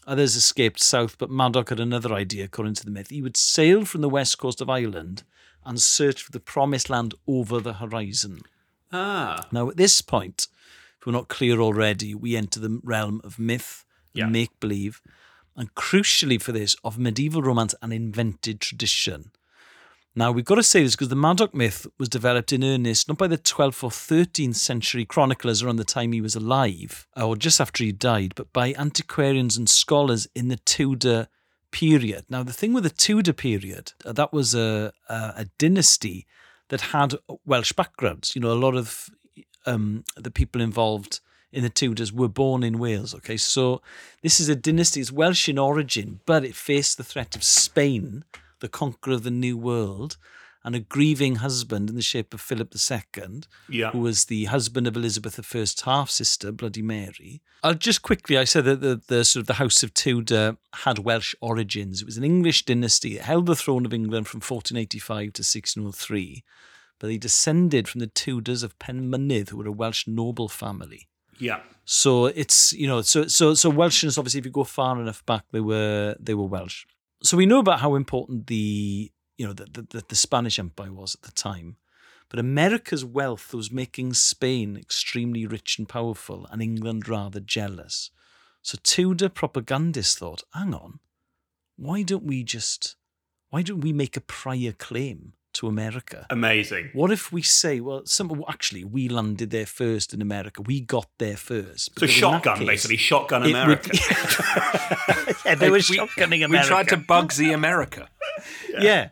Others 0.07 0.35
escaped 0.35 0.81
south, 0.81 1.19
but 1.19 1.29
Madoc 1.29 1.69
had 1.69 1.79
another 1.79 2.11
idea, 2.11 2.45
according 2.45 2.73
to 2.73 2.85
the 2.85 2.89
myth. 2.89 3.11
He 3.11 3.21
would 3.21 3.37
sail 3.37 3.85
from 3.85 4.01
the 4.01 4.09
west 4.09 4.39
coast 4.39 4.61
of 4.61 4.69
Ireland 4.69 5.21
and 5.63 5.79
search 5.79 6.23
for 6.23 6.31
the 6.31 6.39
promised 6.39 6.89
land 6.89 7.13
over 7.27 7.59
the 7.59 7.73
horizon. 7.73 8.39
Ah. 8.91 9.45
Now, 9.51 9.69
at 9.69 9.77
this 9.77 10.01
point, 10.01 10.47
if 10.99 11.05
we're 11.05 11.13
not 11.13 11.27
clear 11.27 11.59
already, 11.59 12.15
we 12.15 12.35
enter 12.35 12.59
the 12.59 12.79
realm 12.83 13.21
of 13.23 13.37
myth, 13.37 13.85
yeah. 14.11 14.25
make 14.25 14.59
believe, 14.59 15.03
and 15.55 15.75
crucially 15.75 16.41
for 16.41 16.51
this, 16.51 16.75
of 16.83 16.97
medieval 16.97 17.43
romance 17.43 17.75
and 17.79 17.93
invented 17.93 18.59
tradition. 18.59 19.29
Now, 20.17 20.31
we've 20.31 20.45
got 20.45 20.55
to 20.55 20.63
say 20.63 20.81
this 20.81 20.95
because 20.95 21.09
the 21.09 21.15
Madoc 21.15 21.53
myth 21.53 21.85
was 21.97 22.07
developed 22.07 22.53
in 22.53 22.63
earnest 22.63 23.09
not 23.09 23.17
by 23.17 23.27
the 23.27 23.37
12th 23.37 23.83
or 23.83 23.89
13th 23.89 24.55
century 24.55 25.03
chroniclers 25.03 25.61
around 25.61 25.75
the 25.75 25.83
time 25.83 26.13
he 26.13 26.21
was 26.21 26.35
alive, 26.35 27.05
or 27.17 27.35
just 27.35 27.59
after 27.59 27.83
he 27.83 27.91
died, 27.91 28.33
but 28.35 28.53
by 28.53 28.73
antiquarians 28.77 29.57
and 29.57 29.69
scholars 29.69 30.25
in 30.33 30.47
the 30.47 30.55
Tudor 30.55 31.27
period. 31.71 32.23
Now, 32.29 32.43
the 32.43 32.53
thing 32.53 32.71
with 32.71 32.85
the 32.85 32.89
Tudor 32.89 33.33
period, 33.33 33.91
uh, 34.05 34.13
that 34.13 34.31
was 34.31 34.55
a, 34.55 34.93
a, 35.09 35.13
a 35.13 35.45
dynasty 35.57 36.25
that 36.69 36.79
had 36.79 37.15
Welsh 37.45 37.73
backgrounds. 37.73 38.35
You 38.35 38.41
know, 38.41 38.51
a 38.51 38.53
lot 38.53 38.75
of 38.75 39.09
um, 39.65 40.05
the 40.15 40.31
people 40.31 40.61
involved 40.61 41.19
in 41.51 41.63
the 41.63 41.69
Tudors 41.69 42.13
were 42.13 42.29
born 42.29 42.63
in 42.63 42.79
Wales. 42.79 43.13
Okay, 43.15 43.35
so 43.35 43.81
this 44.21 44.39
is 44.39 44.47
a 44.47 44.55
dynasty, 44.55 45.01
it's 45.01 45.11
Welsh 45.11 45.49
in 45.49 45.57
origin, 45.57 46.21
but 46.25 46.45
it 46.45 46.55
faced 46.55 46.97
the 46.97 47.03
threat 47.03 47.35
of 47.35 47.43
Spain, 47.43 48.23
the 48.65 48.69
conqueror 48.69 49.13
of 49.13 49.23
the 49.23 49.31
New 49.31 49.57
World, 49.57 50.17
and 50.63 50.73
a 50.75 50.79
grieving 50.79 51.35
husband 51.35 51.89
in 51.91 51.95
the 51.95 52.01
shape 52.01 52.33
of 52.33 52.41
Philip 52.41 52.73
II, 52.75 53.41
Yeah. 53.69 53.91
who 53.91 53.99
was 53.99 54.25
the 54.25 54.45
husband 54.45 54.87
of 54.87 54.95
Elizabeth 54.97 55.39
I's 55.55 55.79
half 55.81 56.09
sister, 56.09 56.51
Bloody 56.51 56.81
Mary. 56.81 57.41
I'll 57.61 57.75
just 57.75 58.01
quickly, 58.01 58.35
I 58.37 58.45
said 58.45 58.65
that 58.65 58.81
the, 58.81 58.99
the 59.07 59.23
sort 59.23 59.41
of 59.41 59.47
the 59.47 59.53
House 59.63 59.83
of 59.83 59.93
Tudor 59.93 60.57
had 60.85 60.97
Welsh 60.99 61.35
origins. 61.39 62.01
It 62.01 62.05
was 62.05 62.17
an 62.17 62.23
English 62.23 62.65
dynasty. 62.65 63.15
It 63.17 63.21
held 63.21 63.45
the 63.45 63.55
throne 63.55 63.85
of 63.85 63.93
England 63.93 64.27
from 64.27 64.39
1485 64.39 65.33
to 65.33 65.43
1603, 65.43 66.43
but 66.99 67.07
they 67.07 67.17
descended 67.19 67.87
from 67.87 67.99
the 67.99 68.07
Tudors 68.07 68.63
of 68.63 68.77
Penmynydd, 68.79 69.49
who 69.49 69.57
were 69.57 69.67
a 69.67 69.71
Welsh 69.71 70.07
noble 70.07 70.49
family. 70.49 71.07
Yeah. 71.37 71.59
So 71.83 72.25
it's 72.27 72.73
you 72.73 72.87
know 72.87 73.01
so 73.03 73.27
so 73.27 73.53
so 73.53 73.69
Welshness 73.71 74.17
obviously 74.17 74.39
if 74.39 74.45
you 74.45 74.51
go 74.51 74.63
far 74.63 74.99
enough 74.99 75.23
back 75.25 75.43
they 75.51 75.59
were 75.59 76.15
they 76.19 76.33
were 76.33 76.45
Welsh. 76.47 76.85
So 77.23 77.37
we 77.37 77.45
know 77.45 77.59
about 77.59 77.79
how 77.79 77.95
important 77.95 78.47
the 78.47 79.11
you 79.37 79.45
know 79.45 79.53
the 79.53 79.65
the, 79.65 80.03
the, 80.07 80.15
Spanish 80.15 80.59
Empire 80.59 80.91
was 80.91 81.15
at 81.15 81.21
the 81.21 81.31
time, 81.31 81.77
but 82.29 82.39
America's 82.39 83.03
wealth 83.03 83.53
was 83.53 83.71
making 83.71 84.13
Spain 84.13 84.77
extremely 84.77 85.45
rich 85.45 85.77
and 85.77 85.89
powerful, 85.89 86.47
and 86.51 86.61
England 86.61 87.07
rather 87.09 87.39
jealous. 87.39 88.11
So 88.61 88.77
Tudor 88.81 89.29
propagandists 89.29 90.17
thought, 90.17 90.43
hang 90.53 90.73
on, 90.73 90.99
why 91.75 92.01
don't 92.01 92.23
we 92.23 92.43
just 92.43 92.95
why 93.49 93.61
don't 93.61 93.81
we 93.81 93.93
make 93.93 94.17
a 94.17 94.21
prior 94.21 94.71
claim 94.71 95.33
to 95.55 95.67
America? 95.67 96.25
Amazing. 96.29 96.89
What 96.93 97.11
if 97.11 97.31
we 97.31 97.41
say, 97.41 97.79
well, 97.79 98.01
some 98.05 98.27
well, 98.29 98.45
actually 98.49 98.83
we 98.83 99.09
landed 99.09 99.49
there 99.51 99.65
first 99.65 100.13
in 100.13 100.21
America. 100.21 100.61
We 100.61 100.81
got 100.81 101.07
there 101.17 101.37
first. 101.37 101.85
So 101.85 101.91
Because 101.95 102.15
in 102.15 102.21
that 102.21 102.43
shotgun, 102.43 102.57
case, 102.59 102.67
basically. 102.67 102.97
Shotgun 102.97 103.41
it 103.43 103.45
would- 103.47 103.55
America. 103.55 103.89
yeah, 105.45 105.55
they 105.55 105.69
were 105.69 105.75
We- 105.77 105.81
shotgunning 105.97 106.49
We 106.49 106.59
tried 106.63 106.87
to 106.89 106.97
Bugsy 106.97 107.53
America. 107.53 108.09
yeah. 108.79 109.09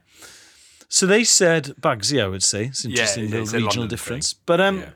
So 0.89 1.07
they 1.07 1.23
said 1.23 1.73
Bugsy, 1.81 2.23
I 2.23 2.27
would 2.27 2.43
say. 2.43 2.65
It's 2.65 2.85
interesting 2.85 3.23
Yeah, 3.25 3.39
little 3.39 3.45
regional 3.45 3.67
London 3.69 3.87
difference. 3.89 4.33
But 4.33 4.61
um, 4.61 4.79
Yeah. 4.79 4.89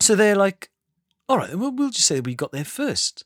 so 0.00 0.14
they're 0.16 0.34
like, 0.36 0.70
all 1.28 1.38
right, 1.38 1.54
well, 1.54 1.70
we'll 1.70 1.90
just 1.90 2.06
say 2.06 2.20
we 2.20 2.34
got 2.34 2.52
there 2.52 2.64
first. 2.64 3.24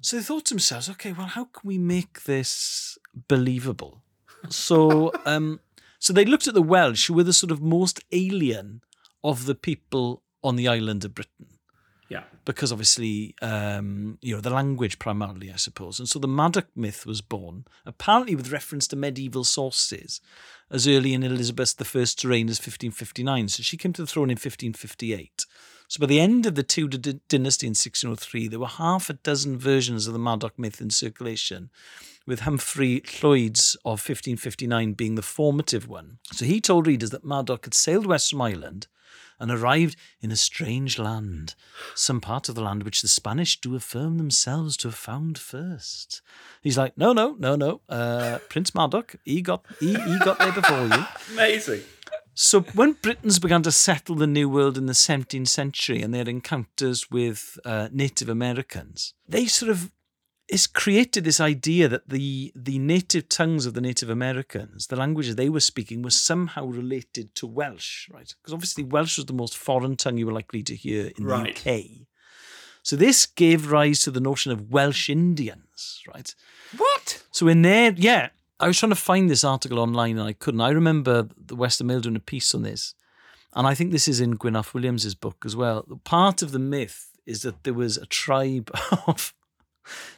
So 0.00 0.16
they 0.16 0.22
thought 0.22 0.46
to 0.46 0.54
themselves, 0.54 0.88
okay, 0.88 1.12
well, 1.12 1.26
how 1.26 1.44
can 1.44 1.62
we 1.68 1.78
make 1.78 2.24
this 2.24 2.98
believable? 3.28 4.02
So, 4.48 5.12
um, 5.26 5.60
so 6.00 6.12
they 6.12 6.24
looked 6.24 6.48
at 6.48 6.54
the 6.54 6.62
Welsh, 6.62 7.06
who 7.06 7.14
were 7.14 7.22
the 7.22 7.32
sort 7.32 7.52
of 7.52 7.62
most 7.62 8.00
alien 8.10 8.80
of 9.22 9.46
the 9.46 9.54
people 9.54 10.22
on 10.42 10.56
the 10.56 10.66
island 10.66 11.04
of 11.04 11.14
Britain 11.14 11.46
yeah. 12.10 12.24
because 12.44 12.72
obviously, 12.72 13.34
um, 13.40 14.18
you 14.20 14.34
know, 14.34 14.40
the 14.40 14.50
language 14.50 14.98
primarily, 14.98 15.50
I 15.50 15.56
suppose. 15.56 15.98
And 15.98 16.08
so 16.08 16.18
the 16.18 16.28
Madoc 16.28 16.66
myth 16.74 17.06
was 17.06 17.22
born, 17.22 17.64
apparently 17.86 18.34
with 18.34 18.52
reference 18.52 18.86
to 18.88 18.96
medieval 18.96 19.44
sources, 19.44 20.20
as 20.70 20.86
early 20.86 21.14
in 21.14 21.22
Elizabeth 21.22 21.80
I's 21.80 22.24
reign 22.24 22.48
as 22.48 22.58
1559. 22.58 23.48
So 23.48 23.62
she 23.62 23.76
came 23.76 23.92
to 23.94 24.02
the 24.02 24.08
throne 24.08 24.28
in 24.28 24.34
1558. 24.34 25.46
So 25.90 25.98
by 25.98 26.06
the 26.06 26.20
end 26.20 26.46
of 26.46 26.54
the 26.54 26.62
Tudor 26.62 26.98
dy- 26.98 27.18
dynasty 27.28 27.66
in 27.66 27.72
1603, 27.72 28.46
there 28.46 28.60
were 28.60 28.68
half 28.68 29.10
a 29.10 29.14
dozen 29.14 29.58
versions 29.58 30.06
of 30.06 30.12
the 30.12 30.20
Madoc 30.20 30.56
myth 30.56 30.80
in 30.80 30.90
circulation, 30.90 31.68
with 32.24 32.40
Humphrey 32.40 33.02
Lloyd's 33.20 33.74
of 33.84 33.98
1559 33.98 34.92
being 34.92 35.16
the 35.16 35.20
formative 35.20 35.88
one. 35.88 36.18
So 36.30 36.44
he 36.44 36.60
told 36.60 36.86
readers 36.86 37.10
that 37.10 37.24
Madoc 37.24 37.64
had 37.64 37.74
sailed 37.74 38.06
west 38.06 38.30
from 38.30 38.40
Ireland 38.40 38.86
and 39.40 39.50
arrived 39.50 39.96
in 40.20 40.30
a 40.30 40.36
strange 40.36 40.96
land, 40.96 41.56
some 41.96 42.20
part 42.20 42.48
of 42.48 42.54
the 42.54 42.62
land 42.62 42.84
which 42.84 43.02
the 43.02 43.08
Spanish 43.08 43.60
do 43.60 43.74
affirm 43.74 44.16
themselves 44.16 44.76
to 44.76 44.88
have 44.88 44.94
found 44.94 45.38
first. 45.38 46.22
He's 46.62 46.78
like, 46.78 46.96
no, 46.96 47.12
no, 47.12 47.34
no, 47.36 47.56
no. 47.56 47.80
Uh, 47.88 48.38
Prince 48.48 48.70
Madoc, 48.76 49.16
he 49.24 49.42
got 49.42 49.64
he, 49.80 49.94
he 49.94 50.18
got 50.20 50.38
there 50.38 50.52
before 50.52 50.86
you. 50.86 51.04
Amazing. 51.32 51.80
So 52.34 52.60
when 52.60 52.92
Britons 53.02 53.38
began 53.38 53.62
to 53.62 53.72
settle 53.72 54.14
the 54.14 54.26
New 54.26 54.48
World 54.48 54.78
in 54.78 54.86
the 54.86 54.92
17th 54.94 55.48
century 55.48 56.00
and 56.00 56.14
had 56.14 56.28
encounters 56.28 57.10
with 57.10 57.58
uh, 57.64 57.88
Native 57.92 58.28
Americans, 58.28 59.14
they 59.28 59.46
sort 59.46 59.70
of 59.70 59.90
it's 60.48 60.66
created 60.66 61.22
this 61.22 61.38
idea 61.40 61.86
that 61.86 62.08
the 62.08 62.52
the 62.56 62.78
native 62.78 63.28
tongues 63.28 63.66
of 63.66 63.74
the 63.74 63.80
Native 63.80 64.10
Americans, 64.10 64.88
the 64.88 64.96
languages 64.96 65.36
they 65.36 65.48
were 65.48 65.60
speaking, 65.60 66.02
was 66.02 66.18
somehow 66.18 66.64
related 66.66 67.34
to 67.36 67.46
Welsh, 67.46 68.08
right? 68.10 68.34
Because 68.40 68.52
obviously 68.52 68.82
Welsh 68.82 69.16
was 69.18 69.26
the 69.26 69.32
most 69.32 69.56
foreign 69.56 69.96
tongue 69.96 70.18
you 70.18 70.26
were 70.26 70.32
likely 70.32 70.62
to 70.64 70.74
hear 70.74 71.12
in 71.16 71.24
Right. 71.24 71.54
the 71.54 71.70
UK. 71.70 71.84
So 72.82 72.96
this 72.96 73.26
gave 73.26 73.70
rise 73.70 74.00
to 74.04 74.10
the 74.10 74.20
notion 74.20 74.50
of 74.50 74.72
Welsh 74.72 75.08
Indians, 75.08 76.02
right? 76.12 76.34
What? 76.76 77.22
So 77.30 77.46
in 77.46 77.62
there, 77.62 77.92
yeah, 77.96 78.30
I 78.60 78.66
was 78.66 78.78
trying 78.78 78.90
to 78.90 78.96
find 78.96 79.30
this 79.30 79.42
article 79.42 79.78
online 79.78 80.18
and 80.18 80.28
I 80.28 80.34
couldn't. 80.34 80.60
I 80.60 80.70
remember 80.70 81.28
the 81.36 81.56
Western 81.56 81.86
Mail 81.86 82.00
doing 82.00 82.16
a 82.16 82.20
piece 82.20 82.54
on 82.54 82.62
this, 82.62 82.94
and 83.54 83.66
I 83.66 83.74
think 83.74 83.90
this 83.90 84.06
is 84.06 84.20
in 84.20 84.32
Gwyn 84.32 84.54
Alf 84.54 84.74
Williams's 84.74 85.14
book 85.14 85.42
as 85.46 85.56
well. 85.56 85.84
Part 86.04 86.42
of 86.42 86.52
the 86.52 86.58
myth 86.58 87.10
is 87.26 87.42
that 87.42 87.64
there 87.64 87.74
was 87.74 87.96
a 87.96 88.06
tribe 88.06 88.70
of 89.06 89.32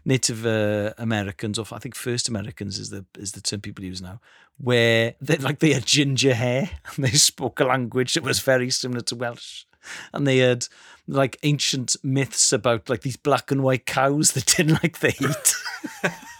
Native 0.04 0.44
uh, 0.44 0.92
Americans, 0.98 1.58
or 1.58 1.66
I 1.70 1.78
think 1.78 1.94
First 1.94 2.28
Americans 2.28 2.78
is 2.78 2.90
the 2.90 3.06
is 3.16 3.32
the 3.32 3.40
term 3.40 3.60
people 3.60 3.84
use 3.84 4.02
now, 4.02 4.20
where 4.58 5.14
they 5.20 5.36
like 5.36 5.60
they 5.60 5.72
had 5.72 5.86
ginger 5.86 6.34
hair 6.34 6.70
and 6.96 7.04
they 7.04 7.12
spoke 7.12 7.60
a 7.60 7.64
language 7.64 8.14
that 8.14 8.24
was 8.24 8.40
very 8.40 8.70
similar 8.70 9.02
to 9.02 9.14
Welsh, 9.14 9.64
and 10.12 10.26
they 10.26 10.38
had 10.38 10.66
like 11.06 11.38
ancient 11.44 11.96
myths 12.02 12.52
about 12.52 12.88
like 12.88 13.02
these 13.02 13.16
black 13.16 13.50
and 13.50 13.62
white 13.62 13.86
cows 13.86 14.32
that 14.32 14.46
didn't 14.46 14.82
like 14.82 14.98
the 14.98 15.10
heat. 15.10 16.12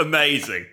Amazing. 0.00 0.66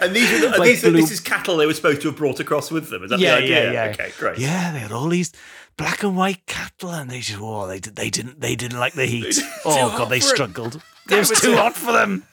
And 0.00 0.14
these, 0.14 0.32
are 0.32 0.50
the, 0.50 0.58
Like 0.58 0.68
these 0.68 0.84
are, 0.84 0.90
blue- 0.90 1.00
this 1.00 1.10
is 1.10 1.18
cattle 1.20 1.56
they 1.56 1.66
were 1.66 1.74
supposed 1.74 2.02
to 2.02 2.08
have 2.08 2.16
brought 2.16 2.38
across 2.38 2.70
with 2.70 2.88
them. 2.88 3.02
Is 3.02 3.10
that 3.10 3.18
yeah, 3.18 3.36
the 3.36 3.42
idea? 3.42 3.72
yeah, 3.72 3.84
yeah. 3.86 3.90
Okay, 3.90 4.12
great. 4.16 4.38
Yeah, 4.38 4.72
they 4.72 4.78
had 4.78 4.92
all 4.92 5.08
these 5.08 5.32
black 5.76 6.04
and 6.04 6.16
white 6.16 6.46
cattle, 6.46 6.90
and 6.90 7.10
they 7.10 7.20
just 7.20 7.40
oh, 7.40 7.66
they 7.66 7.80
they 7.80 8.10
didn't 8.10 8.40
they 8.40 8.54
didn't 8.54 8.78
like 8.78 8.92
the 8.92 9.06
heat. 9.06 9.40
oh 9.64 9.94
god, 9.98 10.08
they 10.08 10.20
struggled. 10.20 10.80
It 11.10 11.18
was 11.18 11.30
too 11.40 11.56
hot 11.56 11.74
for 11.76 11.92
them. 11.92 12.24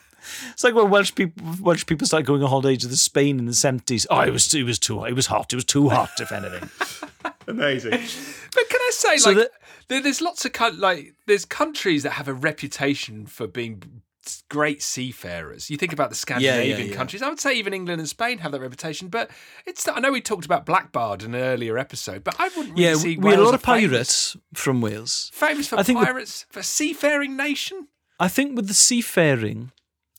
It's 0.52 0.62
like 0.62 0.74
when 0.74 0.90
Welsh 0.90 1.14
people 1.14 1.42
Welsh 1.60 1.86
people 1.86 2.06
started 2.06 2.26
going 2.26 2.42
on 2.42 2.48
holiday 2.50 2.76
to 2.76 2.86
the 2.86 2.96
Spain 2.96 3.38
in 3.40 3.46
the 3.46 3.54
seventies. 3.54 4.06
Oh, 4.10 4.20
it 4.20 4.30
was 4.30 4.54
it 4.54 4.62
was 4.62 4.78
too 4.78 5.04
it 5.04 5.14
was 5.14 5.26
hot. 5.26 5.52
It 5.52 5.56
was 5.56 5.64
too 5.64 5.88
hot, 5.88 6.10
if 6.20 6.30
anything. 6.30 6.70
Amazing. 7.48 7.90
But 7.90 8.68
can 8.68 8.80
I 8.80 8.90
say, 8.92 9.16
So 9.16 9.30
like, 9.30 9.50
that- 9.88 10.02
there's 10.02 10.20
lots 10.20 10.44
of 10.44 10.52
like, 10.78 11.14
there's 11.26 11.46
countries 11.46 12.02
that 12.02 12.10
have 12.10 12.28
a 12.28 12.34
reputation 12.34 13.26
for 13.26 13.46
being 13.46 14.02
great 14.48 14.82
seafarers. 14.82 15.70
You 15.70 15.76
think 15.76 15.92
about 15.92 16.10
the 16.10 16.16
Scandinavian 16.16 16.90
yeah. 16.90 16.94
countries. 16.94 17.22
I 17.22 17.28
would 17.28 17.40
say 17.40 17.54
even 17.54 17.74
England 17.74 18.00
and 18.00 18.08
Spain 18.08 18.38
have 18.38 18.52
that 18.52 18.60
reputation. 18.60 19.08
But 19.08 19.30
it's 19.66 19.86
I 19.86 20.00
know 20.00 20.12
we 20.12 20.20
talked 20.20 20.44
about 20.44 20.66
Black 20.66 20.92
Bart 20.92 21.22
in 21.22 21.34
an 21.34 21.40
earlier 21.40 21.78
episode, 21.78 22.24
but 22.24 22.36
I 22.38 22.48
wouldn't 22.48 22.70
really 22.70 22.84
yeah, 22.84 22.94
see 22.94 23.16
we 23.16 23.30
had 23.30 23.38
a 23.38 23.42
lot 23.42 23.54
of 23.54 23.60
are 23.62 23.74
famous- 23.74 23.90
pirates 23.90 24.36
from 24.54 24.80
Wales. 24.80 25.30
Famous 25.34 25.68
for 25.68 25.76
I 25.78 25.82
think 25.82 25.98
the- 26.00 26.06
pirates, 26.06 26.46
for 26.50 26.62
seafaring 26.62 27.36
nation. 27.36 27.88
I 28.20 28.28
think 28.28 28.56
with 28.56 28.68
the 28.68 28.74
seafaring, 28.74 29.72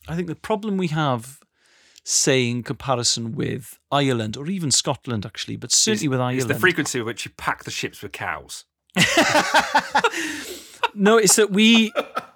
I 0.08 0.16
think 0.16 0.28
the 0.28 0.36
problem 0.36 0.78
we 0.78 0.88
have, 0.88 1.40
say 2.04 2.50
in 2.50 2.64
comparison 2.64 3.36
with 3.36 3.78
Ireland 3.92 4.38
or 4.38 4.48
even 4.48 4.72
Scotland, 4.72 5.26
actually, 5.26 5.58
but 5.58 5.72
certainly 5.72 6.08
with 6.08 6.20
Ireland, 6.20 6.40
Is 6.40 6.48
the 6.48 6.56
frequency 6.56 7.00
with 7.00 7.08
which 7.08 7.26
you 7.26 7.32
pack 7.38 7.66
the 7.66 7.72
ships 7.72 8.02
with 8.02 8.14
cows. 8.14 8.66
No, 10.96 11.18
it's 11.18 11.36
that 11.36 11.52
we, 11.52 11.94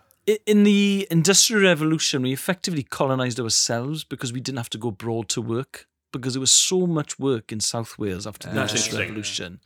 in 0.45 0.63
the 0.63 1.07
Industrial 1.11 1.61
Revolution, 1.63 2.21
we 2.21 2.33
effectively 2.33 2.83
colonized 2.83 3.39
ourselves 3.39 4.03
because 4.03 4.31
we 4.31 4.39
didn't 4.39 4.57
have 4.57 4.69
to 4.71 4.77
go 4.77 4.89
abroad 4.89 5.29
to 5.29 5.41
work 5.41 5.87
because 6.11 6.33
there 6.33 6.41
was 6.41 6.51
so 6.51 6.85
much 6.87 7.19
work 7.19 7.51
in 7.51 7.59
South 7.59 7.97
Wales 7.97 8.25
after 8.27 8.47
the 8.47 8.55
That's 8.55 8.73
Industrial. 8.73 9.01
Revolution. 9.01 9.59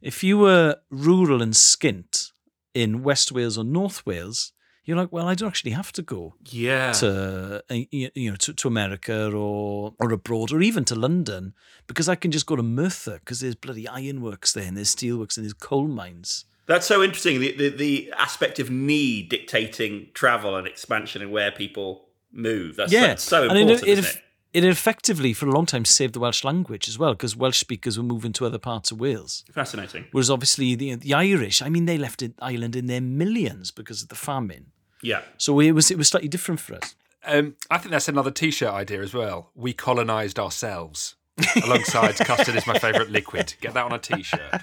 If 0.00 0.22
you 0.24 0.38
were 0.38 0.76
rural 0.90 1.42
and 1.42 1.52
skint 1.52 2.32
in 2.72 3.02
West 3.02 3.32
Wales 3.32 3.58
or 3.58 3.64
North 3.64 4.06
Wales, 4.06 4.52
you're 4.84 4.96
like, 4.96 5.12
well, 5.12 5.28
I 5.28 5.34
don't 5.34 5.48
actually 5.48 5.72
have 5.72 5.92
to 5.92 6.02
go 6.02 6.34
Yeah. 6.50 6.92
to 6.92 7.62
uh, 7.70 7.74
you 7.90 8.10
you 8.14 8.30
know 8.30 8.36
to, 8.36 8.54
to 8.54 8.68
America 8.68 9.30
or 9.30 9.94
or 10.00 10.12
abroad 10.12 10.52
or 10.52 10.62
even 10.62 10.84
to 10.86 10.94
London 10.94 11.52
because 11.86 12.08
I 12.08 12.14
can 12.14 12.30
just 12.30 12.46
go 12.46 12.56
to 12.56 12.62
Merthyr 12.62 13.18
because 13.18 13.40
there's 13.40 13.54
bloody 13.56 13.86
ironworks 13.86 14.52
there 14.54 14.64
and 14.64 14.76
there's 14.76 14.94
steelworks 14.94 15.36
and 15.36 15.44
there's 15.44 15.52
coal 15.52 15.86
mines. 15.86 16.46
That's 16.70 16.86
so 16.86 17.02
interesting. 17.02 17.40
The, 17.40 17.50
the 17.50 17.68
the 17.70 18.12
aspect 18.16 18.60
of 18.60 18.70
need 18.70 19.28
dictating 19.28 20.06
travel 20.14 20.54
and 20.54 20.68
expansion 20.68 21.20
and 21.20 21.32
where 21.32 21.50
people 21.50 22.04
move. 22.30 22.76
That's 22.76 22.92
yeah, 22.92 23.16
so, 23.16 23.42
so 23.42 23.48
and 23.48 23.58
important, 23.58 23.88
it, 23.88 23.98
isn't 23.98 24.04
it, 24.04 24.22
it? 24.52 24.64
it 24.64 24.68
effectively 24.70 25.32
for 25.32 25.48
a 25.48 25.50
long 25.50 25.66
time 25.66 25.84
saved 25.84 26.14
the 26.14 26.20
Welsh 26.20 26.44
language 26.44 26.88
as 26.88 26.96
well 26.96 27.14
because 27.14 27.34
Welsh 27.34 27.58
speakers 27.58 27.98
were 27.98 28.04
moving 28.04 28.32
to 28.34 28.46
other 28.46 28.58
parts 28.58 28.92
of 28.92 29.00
Wales. 29.00 29.42
Fascinating. 29.52 30.04
Whereas 30.12 30.30
obviously 30.30 30.76
the 30.76 30.94
the 30.94 31.12
Irish, 31.12 31.60
I 31.60 31.70
mean, 31.70 31.86
they 31.86 31.98
left 31.98 32.22
it, 32.22 32.34
Ireland 32.38 32.76
in 32.76 32.86
their 32.86 33.00
millions 33.00 33.72
because 33.72 34.02
of 34.02 34.08
the 34.08 34.14
famine. 34.14 34.66
Yeah. 35.02 35.22
So 35.38 35.58
it 35.58 35.72
was 35.72 35.90
it 35.90 35.98
was 35.98 36.06
slightly 36.06 36.28
different 36.28 36.60
for 36.60 36.76
us. 36.76 36.94
Um, 37.24 37.56
I 37.68 37.78
think 37.78 37.90
that's 37.90 38.06
another 38.06 38.30
T-shirt 38.30 38.72
idea 38.72 39.02
as 39.02 39.12
well. 39.12 39.50
We 39.56 39.72
colonised 39.72 40.38
ourselves. 40.38 41.16
Alongside 41.64 42.14
custard 42.18 42.54
is 42.54 42.64
my 42.64 42.78
favourite 42.78 43.10
liquid. 43.10 43.54
Get 43.60 43.74
that 43.74 43.86
on 43.86 43.92
a 43.92 43.98
T-shirt. 43.98 44.62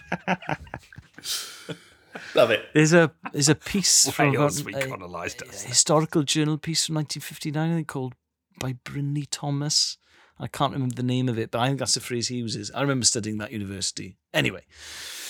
Love 2.35 2.51
it. 2.51 2.65
There's 2.73 2.93
a 2.93 3.11
there's 3.33 3.49
a 3.49 3.55
piece 3.55 4.09
from 4.09 4.31
Wales, 4.33 4.59
about- 4.61 4.73
we 4.73 4.79
a- 4.79 4.87
colonised 4.87 5.41
a 5.41 5.45
historical 5.67 6.23
journal 6.23 6.57
piece 6.57 6.85
from 6.85 6.95
1959, 6.95 7.71
I 7.71 7.75
think, 7.75 7.87
called 7.87 8.13
by 8.59 8.73
Brinley 8.85 9.27
Thomas. 9.29 9.97
I 10.39 10.47
can't 10.47 10.71
remember 10.73 10.95
the 10.95 11.03
name 11.03 11.29
of 11.29 11.39
it, 11.39 11.49
but 11.51 11.59
I 11.59 11.67
think 11.67 11.79
that's 11.79 11.95
the 11.95 11.99
phrase 11.99 12.27
he 12.27 12.35
uses. 12.37 12.69
I 12.75 12.81
remember 12.81 13.05
studying 13.05 13.37
that 13.39 13.51
university. 13.51 14.17
Anyway, 14.33 14.65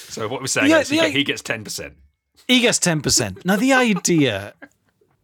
So 0.10 0.28
what 0.28 0.41
we're 0.41 0.47
saying 0.47 0.69
Yeah, 0.69 0.80
is 0.80 0.89
he, 0.89 1.00
the- 1.00 1.10
he 1.10 1.23
gets 1.23 1.41
ten 1.41 1.63
percent. 1.63 1.93
he 2.47 2.60
gets 2.60 2.78
10%. 2.80 3.45
Now, 3.45 3.56
the 3.56 3.73
idea 3.73 4.54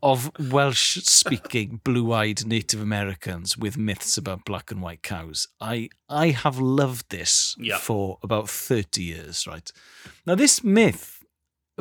of 0.02 0.30
Welsh 0.52 0.98
speaking 1.04 1.80
blue 1.86 2.12
eyed 2.12 2.46
Native 2.46 2.82
Americans 2.82 3.58
with 3.58 3.78
myths 3.78 4.18
about 4.18 4.44
black 4.44 4.72
and 4.72 4.82
white 4.82 5.02
cows, 5.04 5.48
I, 5.62 5.88
I 6.10 6.30
have 6.32 6.60
loved 6.60 7.10
this 7.10 7.56
Yeah. 7.58 7.78
for 7.78 8.20
about 8.22 8.50
30 8.50 9.02
years, 9.04 9.48
right? 9.48 9.72
Now, 10.26 10.36
this 10.36 10.62
myth 10.64 11.13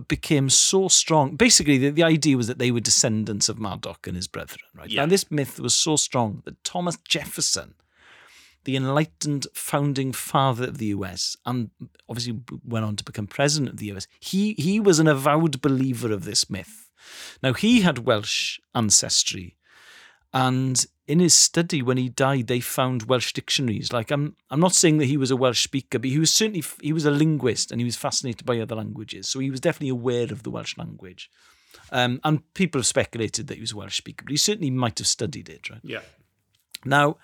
became 0.08 0.48
so 0.48 0.88
strong. 0.88 1.36
Basically, 1.36 1.78
the, 1.78 1.90
the 1.90 2.02
idea 2.02 2.36
was 2.36 2.46
that 2.46 2.58
they 2.58 2.70
were 2.70 2.80
descendants 2.80 3.48
of 3.48 3.58
Madoc 3.58 4.06
and 4.06 4.16
his 4.16 4.28
brethren, 4.28 4.60
right? 4.74 4.88
Yeah. 4.88 5.02
Now, 5.02 5.06
this 5.06 5.30
myth 5.30 5.60
was 5.60 5.74
so 5.74 5.96
strong 5.96 6.42
that 6.44 6.62
Thomas 6.64 6.96
Jefferson, 7.06 7.74
the 8.64 8.76
enlightened 8.76 9.46
founding 9.52 10.12
father 10.12 10.64
of 10.64 10.78
the 10.78 10.86
US, 10.86 11.36
and 11.44 11.70
obviously 12.08 12.40
went 12.64 12.84
on 12.84 12.96
to 12.96 13.04
become 13.04 13.26
president 13.26 13.70
of 13.70 13.76
the 13.78 13.92
US, 13.92 14.06
he, 14.18 14.54
he 14.54 14.80
was 14.80 14.98
an 14.98 15.08
avowed 15.08 15.60
believer 15.60 16.12
of 16.12 16.24
this 16.24 16.48
myth. 16.48 16.90
Now, 17.42 17.52
he 17.52 17.82
had 17.82 17.98
Welsh 17.98 18.60
ancestry, 18.74 19.56
and 20.32 20.84
in 21.06 21.18
his 21.20 21.34
study 21.34 21.82
when 21.82 21.96
he 21.98 22.08
died, 22.08 22.46
they 22.46 22.60
found 22.60 23.04
Welsh 23.04 23.32
dictionaries. 23.32 23.92
Like 23.92 24.10
I'm, 24.10 24.36
I'm 24.50 24.60
not 24.60 24.74
saying 24.74 24.98
that 24.98 25.06
he 25.06 25.16
was 25.16 25.30
a 25.30 25.36
Welsh 25.36 25.62
speaker, 25.64 25.98
but 25.98 26.08
he 26.10 26.18
was 26.18 26.30
certainly 26.30 26.62
he 26.80 26.92
was 26.92 27.04
a 27.04 27.10
linguist 27.10 27.70
and 27.70 27.80
he 27.80 27.84
was 27.84 27.96
fascinated 27.96 28.46
by 28.46 28.58
other 28.60 28.76
languages. 28.76 29.28
So 29.28 29.40
he 29.40 29.50
was 29.50 29.60
definitely 29.60 29.90
aware 29.90 30.24
of 30.32 30.42
the 30.42 30.50
Welsh 30.50 30.78
language. 30.78 31.28
Um, 31.90 32.20
and 32.24 32.52
people 32.54 32.78
have 32.78 32.86
speculated 32.86 33.46
that 33.48 33.54
he 33.56 33.60
was 33.60 33.72
a 33.72 33.76
Welsh 33.76 33.96
speaker, 33.96 34.24
but 34.24 34.30
he 34.30 34.36
certainly 34.36 34.70
might 34.70 34.98
have 34.98 35.06
studied 35.08 35.48
it. 35.48 35.68
Right 35.68 35.80
Yeah. 35.82 36.00
now, 36.84 37.16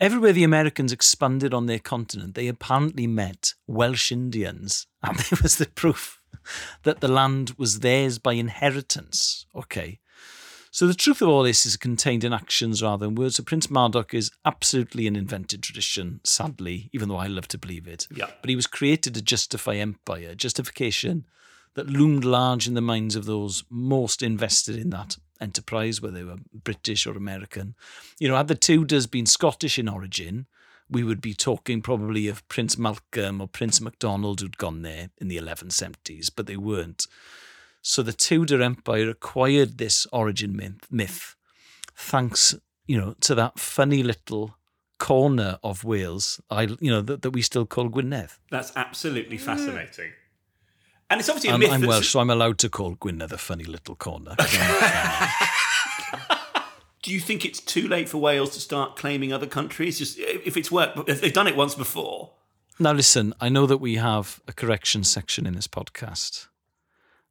everywhere 0.00 0.32
the 0.32 0.44
Americans 0.44 0.92
expanded 0.92 1.52
on 1.52 1.66
their 1.66 1.78
continent, 1.78 2.34
they 2.34 2.46
apparently 2.48 3.06
met 3.06 3.54
Welsh 3.66 4.12
Indians, 4.12 4.86
and 5.02 5.18
there 5.18 5.38
was 5.42 5.56
the 5.56 5.66
proof 5.66 6.20
that 6.84 7.00
the 7.00 7.08
land 7.08 7.54
was 7.58 7.80
theirs 7.80 8.18
by 8.18 8.34
inheritance. 8.34 9.46
Okay. 9.54 9.98
So 10.76 10.86
the 10.86 10.92
truth 10.92 11.22
of 11.22 11.28
all 11.30 11.42
this 11.42 11.64
is 11.64 11.78
contained 11.78 12.22
in 12.22 12.34
actions 12.34 12.82
rather 12.82 13.06
than 13.06 13.14
words. 13.14 13.36
So 13.36 13.42
Prince 13.42 13.68
Madoc 13.68 14.12
is 14.12 14.30
absolutely 14.44 15.06
an 15.06 15.16
invented 15.16 15.62
tradition, 15.62 16.20
sadly, 16.22 16.90
even 16.92 17.08
though 17.08 17.16
I 17.16 17.28
love 17.28 17.48
to 17.48 17.56
believe 17.56 17.88
it. 17.88 18.06
Yeah. 18.14 18.28
But 18.42 18.50
he 18.50 18.56
was 18.56 18.66
created 18.66 19.14
to 19.14 19.22
justify 19.22 19.76
empire, 19.76 20.34
justification 20.34 21.24
that 21.76 21.88
loomed 21.88 22.26
large 22.26 22.68
in 22.68 22.74
the 22.74 22.82
minds 22.82 23.16
of 23.16 23.24
those 23.24 23.64
most 23.70 24.22
invested 24.22 24.76
in 24.76 24.90
that 24.90 25.16
enterprise, 25.40 26.02
whether 26.02 26.18
they 26.18 26.24
were 26.24 26.36
British 26.52 27.06
or 27.06 27.16
American. 27.16 27.74
You 28.18 28.28
know, 28.28 28.36
had 28.36 28.48
the 28.48 28.54
Tudors 28.54 29.06
been 29.06 29.24
Scottish 29.24 29.78
in 29.78 29.88
origin, 29.88 30.44
we 30.90 31.02
would 31.02 31.22
be 31.22 31.32
talking 31.32 31.80
probably 31.80 32.28
of 32.28 32.46
Prince 32.48 32.76
Malcolm 32.76 33.40
or 33.40 33.48
Prince 33.48 33.80
Macdonald 33.80 34.42
who'd 34.42 34.58
gone 34.58 34.82
there 34.82 35.08
in 35.16 35.28
the 35.28 35.38
1170s, 35.38 36.30
but 36.36 36.46
they 36.46 36.58
weren't. 36.58 37.06
So 37.88 38.02
the 38.02 38.12
Tudor 38.12 38.62
Empire 38.62 39.08
acquired 39.10 39.78
this 39.78 40.08
origin 40.12 40.56
myth, 40.56 40.88
myth 40.90 41.36
thanks, 41.94 42.52
you 42.88 43.00
know, 43.00 43.14
to 43.20 43.36
that 43.36 43.60
funny 43.60 44.02
little 44.02 44.56
corner 44.98 45.60
of 45.62 45.84
Wales, 45.84 46.40
I, 46.50 46.62
you 46.62 46.90
know, 46.90 47.00
that, 47.02 47.22
that 47.22 47.30
we 47.30 47.42
still 47.42 47.64
call 47.64 47.88
Gwynedd. 47.88 48.32
That's 48.50 48.72
absolutely 48.74 49.38
mm. 49.38 49.40
fascinating. 49.40 50.10
And 51.08 51.20
it's 51.20 51.28
obviously 51.28 51.50
a 51.50 51.52
I'm, 51.52 51.60
myth. 51.60 51.70
I'm 51.70 51.82
Welsh, 51.82 52.08
so 52.08 52.18
I'm 52.18 52.28
allowed 52.28 52.58
to 52.58 52.68
call 52.68 52.96
Gwynedd 52.96 53.30
a 53.30 53.38
funny 53.38 53.62
little 53.62 53.94
corner. 53.94 54.34
Do 57.04 57.12
you 57.12 57.20
think 57.20 57.44
it's 57.44 57.60
too 57.60 57.86
late 57.86 58.08
for 58.08 58.18
Wales 58.18 58.50
to 58.54 58.60
start 58.60 58.96
claiming 58.96 59.32
other 59.32 59.46
countries? 59.46 59.98
Just 59.98 60.18
if 60.18 60.56
it's 60.56 60.72
worked, 60.72 61.08
if 61.08 61.20
they've 61.20 61.32
done 61.32 61.46
it 61.46 61.54
once 61.54 61.76
before. 61.76 62.32
now, 62.80 62.90
listen, 62.92 63.32
I 63.40 63.48
know 63.48 63.64
that 63.66 63.78
we 63.78 63.94
have 63.94 64.40
a 64.48 64.52
correction 64.52 65.04
section 65.04 65.46
in 65.46 65.54
this 65.54 65.68
podcast, 65.68 66.48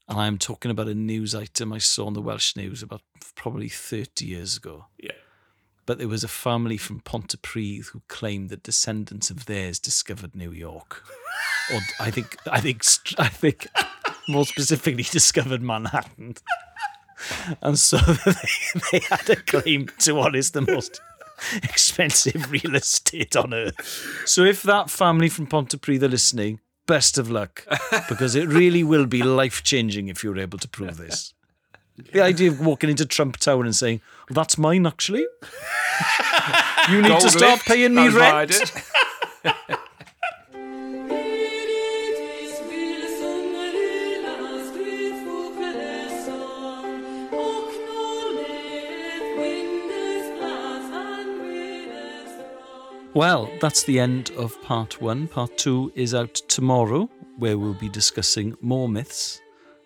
and 0.08 0.20
I'm 0.20 0.38
talking 0.38 0.72
about 0.72 0.88
a 0.88 0.96
news 0.96 1.34
item 1.34 1.74
I 1.74 1.80
saw 1.80 2.06
on 2.06 2.14
the 2.14 2.22
Welsh 2.22 2.56
News 2.56 2.84
about 2.84 3.02
probably 3.36 3.70
30 3.70 4.26
years 4.26 4.58
ago. 4.58 4.86
Yeah. 5.00 5.12
But 5.86 6.00
there 6.00 6.08
was 6.08 6.24
a 6.24 6.28
family 6.28 6.78
from 6.78 7.02
Pontypridd 7.02 7.88
who 7.88 8.02
claimed 8.08 8.50
that 8.50 8.64
descendants 8.64 9.30
of 9.30 9.46
theirs 9.46 9.80
discovered 9.80 10.36
New 10.36 10.52
York. 10.52 11.04
or 11.74 11.80
I 12.00 12.12
think, 12.12 12.38
I 12.52 12.60
think, 12.60 12.84
I 13.18 13.28
think, 13.28 13.68
more 14.28 14.46
specifically 14.46 15.04
discovered 15.12 15.62
Manhattan. 15.62 16.36
And 17.62 17.78
so 17.80 17.98
they, 18.26 18.90
they 18.92 19.00
had 19.00 19.30
a 19.30 19.36
claim 19.36 19.90
to 20.00 20.14
what 20.14 20.36
is 20.36 20.52
the 20.52 20.62
most 20.62 21.02
expensive 21.64 22.52
real 22.52 22.76
estate 22.76 23.36
on 23.36 23.54
earth. 23.54 24.24
So 24.26 24.44
if 24.44 24.64
that 24.64 24.90
family 24.90 25.30
from 25.30 25.48
Pontypridd 25.48 26.04
are 26.04 26.08
listening, 26.08 26.60
best 26.86 27.18
of 27.18 27.30
luck 27.30 27.66
because 28.10 28.36
it 28.36 28.48
really 28.48 28.84
will 28.84 29.06
be 29.06 29.24
life 29.24 29.64
changing 29.64 30.08
if 30.08 30.24
you're 30.24 30.38
able 30.38 30.58
to 30.60 30.68
prove 30.68 30.98
this. 30.98 31.34
The 32.12 32.22
idea 32.22 32.52
of 32.52 32.60
walking 32.60 32.90
into 32.90 33.06
Trump 33.06 33.38
Tower 33.38 33.64
and 33.64 33.76
saying, 33.76 34.02
well, 34.30 34.36
"That's 34.36 34.58
mine, 34.58 34.86
actually." 34.86 35.26
you 36.90 37.02
need 37.02 37.20
to 37.22 37.30
start 37.30 37.54
lift, 37.54 37.68
paying 37.68 37.96
me 37.96 38.10
that 38.10 38.14
was 38.14 38.14
what 38.16 38.24
I 38.24 39.64
rent. 39.66 39.80
Well, 53.16 53.50
that's 53.62 53.84
the 53.84 53.98
end 53.98 54.32
of 54.38 54.62
part 54.62 55.02
one. 55.02 55.30
Part 55.30 55.58
two 55.58 55.90
is 55.96 56.14
out 56.14 56.34
tomorrow, 56.34 57.10
where 57.38 57.58
we'll 57.58 57.74
be 57.74 57.88
discussing 57.88 58.58
more 58.60 58.90
myths. 58.90 59.42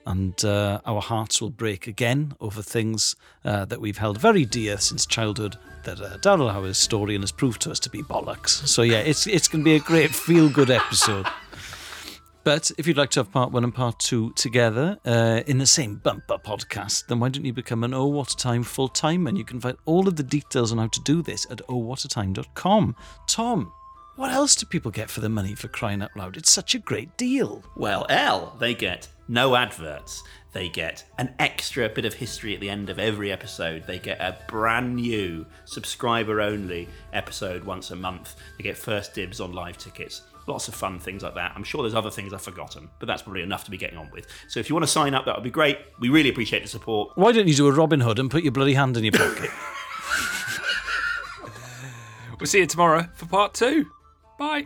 And 0.08 0.44
uh, 0.44 0.82
our 0.88 1.00
hearts 1.00 1.39
will 1.39 1.52
break 1.52 1.86
again 1.86 2.34
over 2.39 2.63
things 2.63 3.15
uh, 3.46 3.65
that 3.65 3.80
we've 3.80 4.00
held 4.00 4.20
very 4.20 4.46
dear 4.46 4.80
since 4.80 5.06
childhood 5.06 5.58
that 5.84 6.02
uh, 6.02 6.18
Daryl 6.18 6.52
Howard's 6.52 6.80
historian 6.80 7.22
has 7.22 7.32
proved 7.32 7.62
to 7.62 7.70
us 7.70 7.80
to 7.82 7.92
be 7.92 8.02
bollocks. 8.02 8.68
So, 8.68 8.82
yeah, 8.82 9.02
it's, 9.02 9.28
it's 9.28 9.48
going 9.48 9.63
to 9.63 9.65
be 9.65 9.76
a 9.76 9.80
great 9.80 10.10
feel 10.10 10.50
good 10.50 10.72
episode. 10.72 11.28
But 12.50 12.72
if 12.80 12.88
you'd 12.88 12.98
like 12.98 13.12
to 13.12 13.20
have 13.20 13.32
part 13.32 13.52
one 13.52 13.64
and 13.64 13.72
part 13.72 14.00
two 14.00 14.32
together 14.32 14.98
uh, 15.06 15.42
in 15.46 15.60
the 15.60 15.68
same 15.68 15.98
bumper 15.98 16.40
podcast, 16.40 17.06
then 17.06 17.20
why 17.20 17.30
don't 17.30 17.46
you 17.46 17.54
become 17.54 17.84
an 17.84 17.94
Oh 17.94 18.08
What 18.08 18.32
a 18.32 18.36
Time 18.36 18.64
full 18.64 18.88
time? 18.88 19.28
And 19.28 19.38
you 19.38 19.46
can 19.46 19.60
find 19.60 19.78
all 19.86 20.08
of 20.08 20.16
the 20.16 20.24
details 20.24 20.72
on 20.72 20.80
how 20.80 20.88
to 20.88 21.00
do 21.02 21.22
this 21.22 21.46
at 21.52 21.60
ohwhatatime.com. 21.68 22.96
Tom, 23.28 23.72
what 24.16 24.32
else 24.32 24.56
do 24.56 24.66
people 24.66 24.90
get 24.90 25.12
for 25.12 25.22
the 25.22 25.30
money 25.30 25.54
for 25.54 25.68
crying 25.68 26.02
out 26.02 26.18
loud? 26.18 26.38
It's 26.38 26.50
such 26.50 26.74
a 26.74 26.80
great 26.80 27.16
deal. 27.18 27.64
Well, 27.78 28.08
L, 28.10 28.58
they 28.60 28.74
get 28.74 29.08
no 29.28 29.56
adverts. 29.56 30.24
They 30.52 30.70
get 30.70 31.04
an 31.20 31.36
extra 31.38 31.88
bit 31.88 32.06
of 32.06 32.16
history 32.16 32.56
at 32.56 32.62
the 32.62 32.72
end 32.72 32.90
of 32.90 32.98
every 32.98 33.32
episode. 33.32 33.86
They 33.86 34.00
get 34.00 34.20
a 34.20 34.40
brand 34.48 34.96
new 34.96 35.46
subscriber 35.66 36.42
only 36.42 36.90
episode 37.14 37.64
once 37.64 37.92
a 37.92 37.96
month. 37.96 38.38
They 38.58 38.64
get 38.64 38.76
first 38.76 39.14
dibs 39.14 39.40
on 39.40 39.54
live 39.54 39.78
tickets. 39.78 40.24
Lots 40.50 40.68
of 40.68 40.74
fun 40.74 40.98
things 40.98 41.22
like 41.22 41.36
that. 41.36 41.54
I'm 41.56 41.64
sure 41.64 41.84
there's 41.84 41.94
other 41.94 42.10
things 42.10 42.34
I've 42.34 42.42
forgotten, 42.42 42.90
but 42.98 43.06
that's 43.06 43.22
probably 43.22 43.44
enough 43.44 43.66
to 43.66 43.72
be 43.72 43.78
getting 43.78 44.00
on 44.00 44.10
with. 44.12 44.26
So 44.48 44.60
if 44.60 44.68
you 44.68 44.74
want 44.76 44.84
to 44.84 44.92
sign 44.92 45.14
up, 45.14 45.26
that 45.26 45.36
would 45.36 45.44
be 45.44 45.52
great. 45.52 45.78
We 46.00 46.10
really 46.10 46.30
appreciate 46.30 46.64
the 46.64 46.68
support. 46.68 47.16
Why 47.16 47.32
don't 47.32 47.48
you 47.48 47.54
do 47.54 47.68
a 47.68 47.72
Robin 47.72 48.00
Hood 48.00 48.18
and 48.18 48.32
put 48.32 48.42
your 48.42 48.52
bloody 48.52 48.74
hand 48.74 48.98
in 48.98 49.04
your 49.04 49.14
pocket? 49.14 49.52
We'll 52.40 52.48
see 52.48 52.60
you 52.60 52.68
tomorrow 52.68 53.06
for 53.16 53.26
part 53.26 53.54
two. 53.54 53.86
Bye. 54.38 54.64